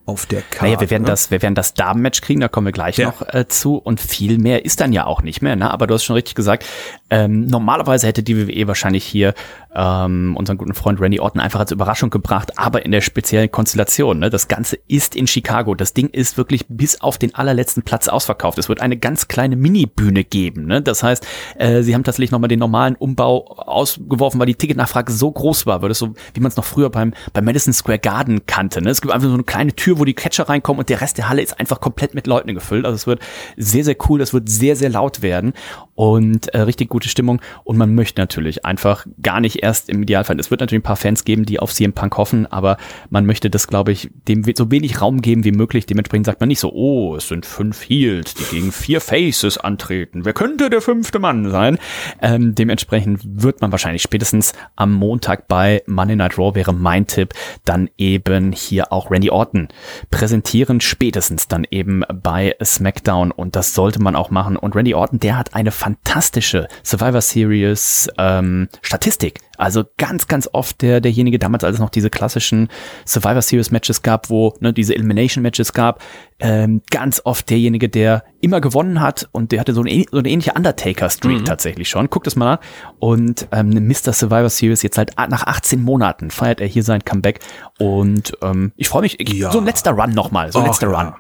[0.06, 0.66] auf der Karte.
[0.66, 1.10] Naja, wir werden ne?
[1.10, 3.08] das, wir werden das Damenmatch kriegen, da kommen wir gleich Ja.
[3.08, 5.72] noch äh, zu und viel mehr ist dann ja auch nicht mehr, ne?
[5.72, 6.66] Aber du hast schon richtig gesagt,
[7.10, 9.34] ähm, normalerweise hätte die WWE wahrscheinlich hier
[9.76, 14.20] ähm, unseren guten Freund Randy Orton einfach als Überraschung gebracht, aber in der speziellen Konstellation,
[14.20, 14.30] ne?
[14.30, 15.74] Das Ganze ist in Chicago.
[15.74, 18.58] Das Ding ist wirklich bis auf den allerletzten Platz ausverkauft.
[18.58, 20.82] Es wird eine ganz kleine Mini-Bühne geben, ne?
[20.82, 21.26] Das heißt,
[21.58, 25.82] äh, sie haben tatsächlich nochmal den normalen Umbau ausgeworfen, weil die Ticketnachfrage so groß war,
[25.82, 28.90] weil das so, wie man es noch früher beim, beim Madison Square Garden kannte, ne?
[28.90, 31.30] Es gibt einfach so eine kleine Tür, wo die Catcher reinkommen und der Rest der
[31.30, 32.86] Halle ist einfach komplett mit Leuten gefüllt.
[32.86, 33.22] Also es wird
[33.58, 35.54] sehr, sehr cool, es wird sehr, sehr laut werden
[35.96, 37.42] und äh, richtig gute Stimmung.
[37.64, 40.96] Und man möchte natürlich einfach gar nicht erst im Idealfall, es wird natürlich ein paar
[40.96, 42.78] Fans geben, die auf CM Punk hoffen, aber
[43.10, 45.86] man möchte das, glaube ich, dem so wenig Raum geben wie möglich.
[45.86, 50.26] Dementsprechend sagt man nicht so, oh, es sind fünf Heels, die gegen vier Faces antreten.
[50.26, 51.78] Wer könnte der fünfte Mann sein?
[52.22, 57.34] Ähm, dementsprechend wird man wahrscheinlich spätestens am Montag bei Monday Night Raw wäre mein Tipp,
[57.66, 59.68] dann eben hier auch Randy Orton
[60.12, 64.58] präsentieren, spätestens dann eben bei SmackDown und das sollte man auch machen.
[64.58, 69.40] Und Randy Orton, der hat eine fantastische Survivor Series ähm, Statistik.
[69.58, 72.70] Also ganz, ganz oft der, derjenige damals, als es noch diese klassischen
[73.06, 76.02] Survivor Series Matches gab, wo ne, diese Elimination Matches gab,
[76.40, 80.30] ähm, ganz oft derjenige, der immer gewonnen hat und der hatte so eine, so eine
[80.30, 82.10] ähnliche Undertaker Streak tatsächlich schon.
[82.10, 82.60] Guckt es mal nach.
[83.00, 84.14] Und ähm, Mr.
[84.14, 87.40] Survivor Series jetzt seit a- nach 18 Monaten feiert er hier sein Comeback
[87.80, 89.20] und ähm, ich freue mich.
[89.20, 89.52] Ich, Ja.
[89.52, 91.02] So ein letzter Run nochmal, so ein Och, letzter ja.
[91.02, 91.14] Run.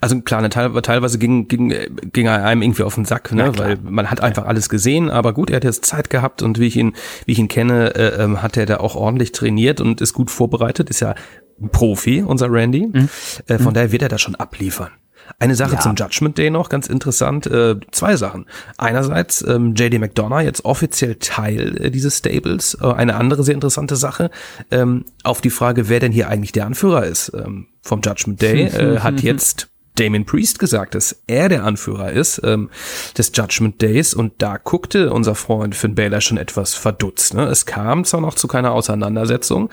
[0.00, 1.74] Also klar, ne, teil, teilweise ging, ging,
[2.12, 5.10] ging er einem irgendwie auf den Sack, ne, Ja, weil man hat einfach alles gesehen,
[5.10, 6.92] aber gut, er hat jetzt Zeit gehabt und wie ich ihn,
[7.26, 10.30] wie ich ihn kenne, äh, ähm, hat er da auch ordentlich trainiert und ist gut
[10.30, 11.14] vorbereitet, ist ja
[11.60, 12.86] ein Profi, unser Randy.
[12.92, 13.08] Mhm.
[13.48, 14.90] Äh, von daher wird er da schon abliefern.
[15.38, 15.80] Eine Sache Ja.
[15.80, 17.46] zum Judgment Day noch, ganz interessant.
[17.46, 18.46] Äh, zwei Sachen.
[18.78, 22.76] Einerseits ähm, JD McDonough jetzt offiziell Teil äh, dieses Stables.
[22.80, 24.30] Äh, eine andere sehr interessante Sache
[24.70, 28.62] ähm, auf die Frage, wer denn hier eigentlich der Anführer ist ähm, vom Judgment Day,
[28.66, 32.68] äh, hat jetzt Damon Priest gesagt, dass er der Anführer ist ähm,
[33.16, 37.34] des Judgment Days und da guckte unser Freund Finn Balor schon etwas verdutzt.
[37.34, 37.44] Ne?
[37.44, 39.70] Es kam zwar noch zu keiner Auseinandersetzung,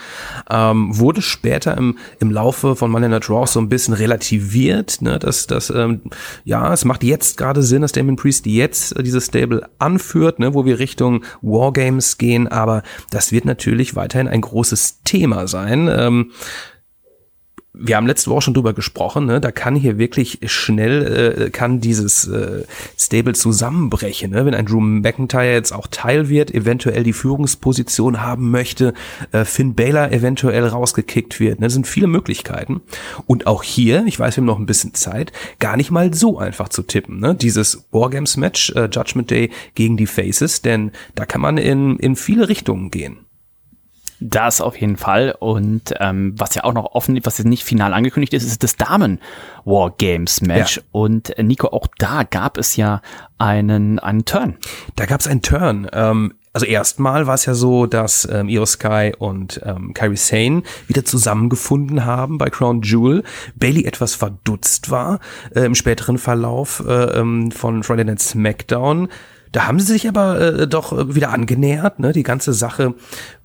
[0.49, 5.17] ähm, wurde später im, im Laufe von Monday Night Raw so ein bisschen relativiert, ne?
[5.17, 6.01] dass das ähm,
[6.43, 10.53] ja, es macht jetzt gerade Sinn, dass Damon Priest jetzt äh, dieses Stable anführt, ne?
[10.53, 15.89] wo wir Richtung Wargames gehen, aber das wird natürlich weiterhin ein großes Thema sein.
[15.91, 16.31] Ähm,
[17.73, 19.39] wir haben letzte Woche schon drüber gesprochen, ne?
[19.39, 22.65] da kann hier wirklich schnell, äh, kann dieses äh,
[22.97, 24.31] Stable zusammenbrechen.
[24.31, 24.45] Ne?
[24.45, 28.93] Wenn ein Drew McIntyre jetzt auch Teil wird, eventuell die Führungsposition haben möchte,
[29.31, 31.61] äh, Finn Balor eventuell rausgekickt wird.
[31.61, 31.67] Ne?
[31.67, 32.81] Das sind viele Möglichkeiten.
[33.25, 36.39] Und auch hier, ich weiß, wir haben noch ein bisschen Zeit, gar nicht mal so
[36.39, 37.21] einfach zu tippen.
[37.21, 37.35] Ne?
[37.35, 42.49] Dieses Wargames-Match, äh, Judgment Day gegen die Faces, denn da kann man in, in viele
[42.49, 43.19] Richtungen gehen.
[44.21, 45.35] Das auf jeden Fall.
[45.39, 48.77] Und ähm, was ja auch noch offen, was jetzt nicht final angekündigt ist, ist das
[48.77, 49.19] Damen
[49.65, 50.77] War Games Match.
[50.77, 50.83] Ja.
[50.91, 53.01] Und äh, Nico, auch da gab es ja
[53.39, 54.57] einen, einen Turn.
[54.95, 55.89] Da gab es einen Turn.
[55.91, 60.63] Ähm, also erstmal war es ja so, dass ähm, Io Sky und ähm, Kairi Sane
[60.87, 63.23] wieder zusammengefunden haben bei Crown Jewel.
[63.55, 65.19] Bailey etwas verdutzt war
[65.55, 69.07] äh, im späteren Verlauf äh, ähm, von Friday Night SmackDown.
[69.51, 71.99] Da haben sie sich aber äh, doch äh, wieder angenähert.
[71.99, 72.13] Ne?
[72.13, 72.95] Die ganze Sache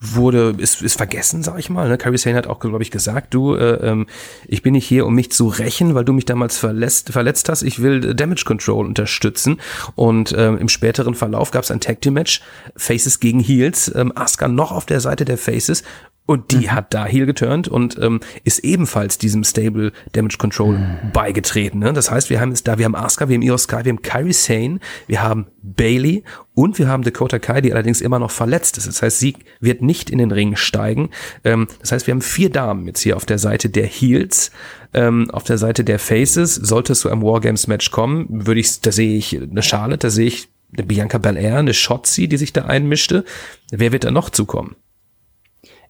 [0.01, 1.89] wurde ist, ist vergessen, sag ich mal.
[1.89, 1.99] Ne?
[1.99, 4.07] Kairi Sane hat auch, glaube ich, gesagt, du, äh, ähm,
[4.47, 7.63] ich bin nicht hier, um mich zu rächen, weil du mich damals verletzt, verletzt hast.
[7.63, 9.61] Ich will äh, Damage Control unterstützen.
[9.95, 12.41] Und ähm, im späteren Verlauf gab es ein Tag Team Match,
[12.77, 13.93] Faces gegen Heels.
[13.95, 15.83] Ähm, Asuka noch auf der Seite der Faces.
[16.27, 20.79] Und die hat da heel geturnt und ähm, ist ebenfalls diesem Stable Damage Control
[21.13, 21.79] beigetreten.
[21.79, 21.93] Ne?
[21.93, 24.03] Das heißt, wir haben jetzt da, wir haben Asuka, wir haben Io Sky, wir haben
[24.03, 26.25] Kairi Sane, wir haben Bailey
[26.55, 28.89] und wir haben Dakota Kai, die allerdings immer noch verletzt ist.
[28.89, 31.11] Das heißt, sie wird nicht in den Ring steigen.
[31.45, 34.51] Ähm, das heißt, wir haben vier Damen jetzt hier auf der Seite der Heels,
[34.95, 36.57] ähm, auf der Seite der Faces.
[36.57, 40.11] Sollte es zu einem Wargames Match kommen, würde ich, da sehe ich eine Charlotte, da
[40.11, 43.25] sehe ich eine Bianca Belair, eine Shotzi, die sich da einmischte.
[43.71, 44.75] Wer wird da noch zukommen?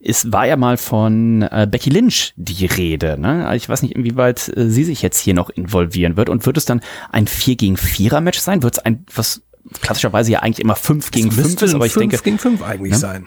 [0.09, 3.19] Es war ja mal von äh, Becky Lynch die Rede.
[3.21, 3.51] Ne?
[3.57, 6.29] Ich weiß nicht, inwieweit äh, sie sich jetzt hier noch involvieren wird.
[6.29, 6.81] Und wird es dann
[7.11, 8.63] ein 4 gegen 4er Match sein?
[8.63, 9.43] Wird es ein, was
[9.81, 12.93] klassischerweise ja eigentlich immer 5 gegen 5 ist, aber ich fünf denke, gegen fünf eigentlich
[12.93, 12.99] Ja.
[12.99, 13.27] sein.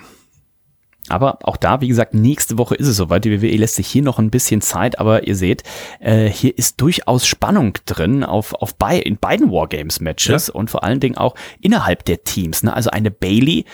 [1.09, 3.25] Aber auch da, wie gesagt, nächste Woche ist es soweit.
[3.25, 5.63] Die WWE lässt sich hier noch ein bisschen Zeit, aber ihr seht,
[5.99, 10.99] äh, hier ist durchaus Spannung drin auf, auf bei, in beiden Wargames-Matches und vor allen
[10.99, 12.61] Dingen auch innerhalb der Teams.
[12.63, 12.73] Ne?
[12.73, 13.65] Also eine Bailey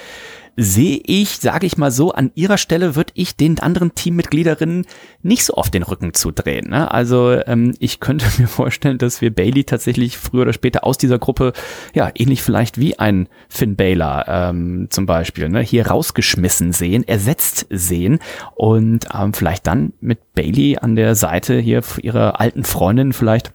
[0.58, 4.86] sehe ich, sage ich mal so, an ihrer Stelle würde ich den anderen Teammitgliederinnen
[5.22, 6.70] nicht so oft den Rücken zudrehen.
[6.70, 6.90] Ne?
[6.92, 11.20] Also ähm, ich könnte mir vorstellen, dass wir Bailey tatsächlich früher oder später aus dieser
[11.20, 11.54] Gruppe,
[11.94, 17.68] ja, ähnlich vielleicht wie ein Finn Balor ähm, zum Beispiel, ne, hier rausgeschmissen sehen, ersetzt
[17.70, 18.20] sehen
[18.56, 23.52] und ähm, vielleicht dann mit Bailey an der Seite hier ihrer alten Freundin vielleicht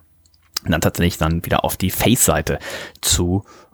[0.68, 2.58] dann tatsächlich dann wieder auf die Face-Seite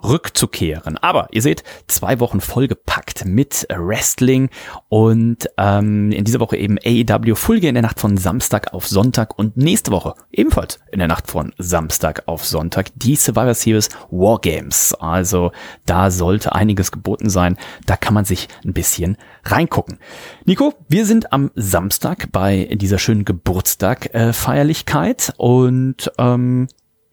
[0.01, 0.97] zurückzukehren.
[0.99, 4.51] Aber ihr seht, zwei Wochen vollgepackt mit Wrestling
[4.89, 8.87] und ähm, in dieser Woche eben AEW Full Gear in der Nacht von Samstag auf
[8.87, 13.89] Sonntag und nächste Woche ebenfalls in der Nacht von Samstag auf Sonntag die Survivor Series
[14.11, 14.95] Wargames.
[14.95, 15.53] Also
[15.87, 17.57] da sollte einiges geboten sein.
[17.87, 19.99] Da kann man sich ein bisschen reingucken.
[20.45, 26.67] Nico, wir sind am Samstag bei dieser schönen Geburtstag-Feierlichkeit und ähm,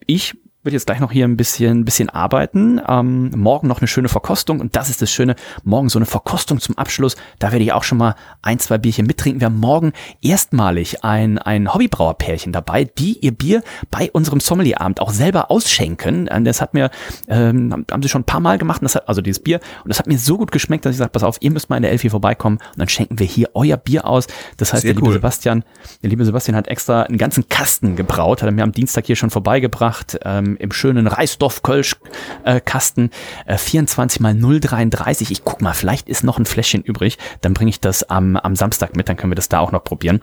[0.06, 2.80] ich würde jetzt gleich noch hier ein bisschen, bisschen arbeiten.
[2.88, 5.36] Ähm, morgen noch eine schöne Verkostung und das ist das Schöne.
[5.62, 7.16] Morgen so eine Verkostung zum Abschluss.
[7.38, 9.40] Da werde ich auch schon mal ein, zwei Bierchen mittrinken.
[9.40, 9.92] Wir haben morgen
[10.22, 16.28] erstmalig ein, ein Hobbybrauerpärchen dabei, die ihr Bier bei unserem Sommelierabend auch selber ausschenken.
[16.28, 16.90] Und Das hat mir,
[17.28, 19.60] ähm, haben sie schon ein paar Mal gemacht, das hat, also dieses Bier.
[19.82, 21.76] Und das hat mir so gut geschmeckt, dass ich sage, pass auf, ihr müsst mal
[21.76, 24.26] in der Elfie vorbeikommen und dann schenken wir hier euer Bier aus.
[24.56, 25.14] Das heißt, Sehr der liebe cool.
[25.14, 25.62] Sebastian,
[26.02, 29.16] der liebe Sebastian hat extra einen ganzen Kasten gebraut, hat er mir am Dienstag hier
[29.16, 33.10] schon vorbeigebracht, ähm, im schönen Reisdorf-Kölsch-Kasten,
[33.46, 35.30] äh, 24 mal 033.
[35.30, 38.56] Ich guck mal, vielleicht ist noch ein Fläschchen übrig, dann bringe ich das am, am
[38.56, 40.22] Samstag mit, dann können wir das da auch noch probieren.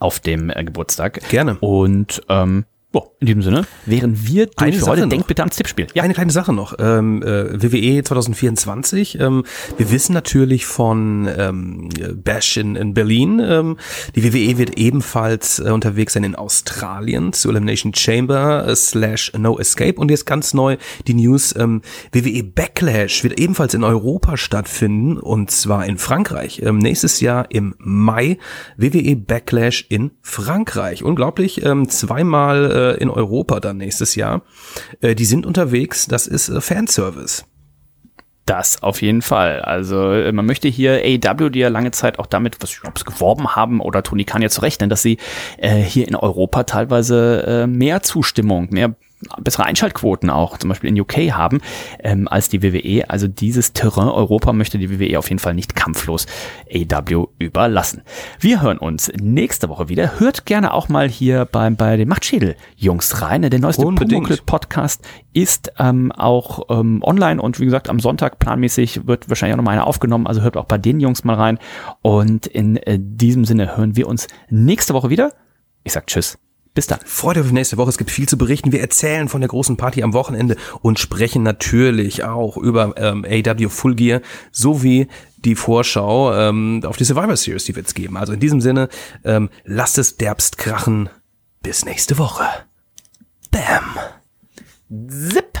[0.00, 1.20] Auf dem äh, Geburtstag.
[1.28, 1.56] Gerne.
[1.60, 2.64] Und ähm,
[2.94, 5.08] Boah, in diesem Sinne, wären wir durch Eine für heute, noch.
[5.08, 5.88] denkt bitte ans Tippspiel.
[5.94, 6.04] Ja.
[6.04, 6.76] Eine kleine Sache noch.
[6.78, 9.18] Ähm, äh, WWE 2024.
[9.18, 9.42] Ähm,
[9.76, 13.42] wir wissen natürlich von ähm, Bash in, in Berlin.
[13.44, 13.78] Ähm,
[14.14, 19.58] die WWE wird ebenfalls äh, unterwegs sein in Australien zu Elimination Chamber äh, slash No
[19.58, 19.94] Escape.
[19.94, 20.76] Und jetzt ganz neu
[21.08, 21.52] die News.
[21.58, 21.82] Ähm,
[22.12, 25.18] WWE Backlash wird ebenfalls in Europa stattfinden.
[25.18, 26.62] Und zwar in Frankreich.
[26.62, 28.38] Ähm, nächstes Jahr im Mai.
[28.76, 31.02] WWE Backlash in Frankreich.
[31.02, 31.64] Unglaublich.
[31.64, 34.42] Ähm, zweimal äh, in Europa dann nächstes Jahr.
[35.00, 37.44] Äh, die sind unterwegs, das ist äh, Fanservice.
[38.46, 39.62] Das auf jeden Fall.
[39.62, 43.56] Also äh, man möchte hier AEW, die ja lange Zeit auch damit, was ich geworben
[43.56, 45.16] haben oder Tony kann ja zurechnen, dass sie
[45.56, 48.94] äh, hier in Europa teilweise äh, mehr Zustimmung, mehr
[49.38, 51.60] bessere Einschaltquoten auch zum Beispiel in UK haben
[52.02, 53.08] ähm, als die WWE.
[53.08, 56.26] Also dieses Terrain Europa möchte die WWE auf jeden Fall nicht kampflos
[56.72, 58.02] AEW überlassen.
[58.38, 60.18] Wir hören uns nächste Woche wieder.
[60.18, 63.42] Hört gerne auch mal hier beim bei den Machtschädel Jungs rein.
[63.42, 64.24] Der neueste Unbedingt.
[64.24, 65.02] Pumuckl Podcast
[65.32, 69.64] ist ähm, auch ähm, online und wie gesagt am Sonntag planmäßig wird wahrscheinlich auch noch
[69.64, 70.26] mal einer aufgenommen.
[70.26, 71.58] Also hört auch bei den Jungs mal rein.
[72.02, 75.32] Und in äh, diesem Sinne hören wir uns nächste Woche wieder.
[75.82, 76.38] Ich sag Tschüss.
[76.74, 76.98] Bis dann.
[77.04, 77.90] Freut euch auf nächste Woche.
[77.90, 78.72] Es gibt viel zu berichten.
[78.72, 83.68] Wir erzählen von der großen Party am Wochenende und sprechen natürlich auch über ähm, AW
[83.68, 84.20] Full Gear
[84.50, 85.06] sowie
[85.36, 88.16] die Vorschau ähm, auf die Survivor Series, die wird es geben.
[88.16, 88.88] Also in diesem Sinne,
[89.24, 91.10] ähm, lasst es derbst krachen.
[91.62, 92.44] Bis nächste Woche.
[93.50, 93.84] Bam.
[95.08, 95.60] Zip.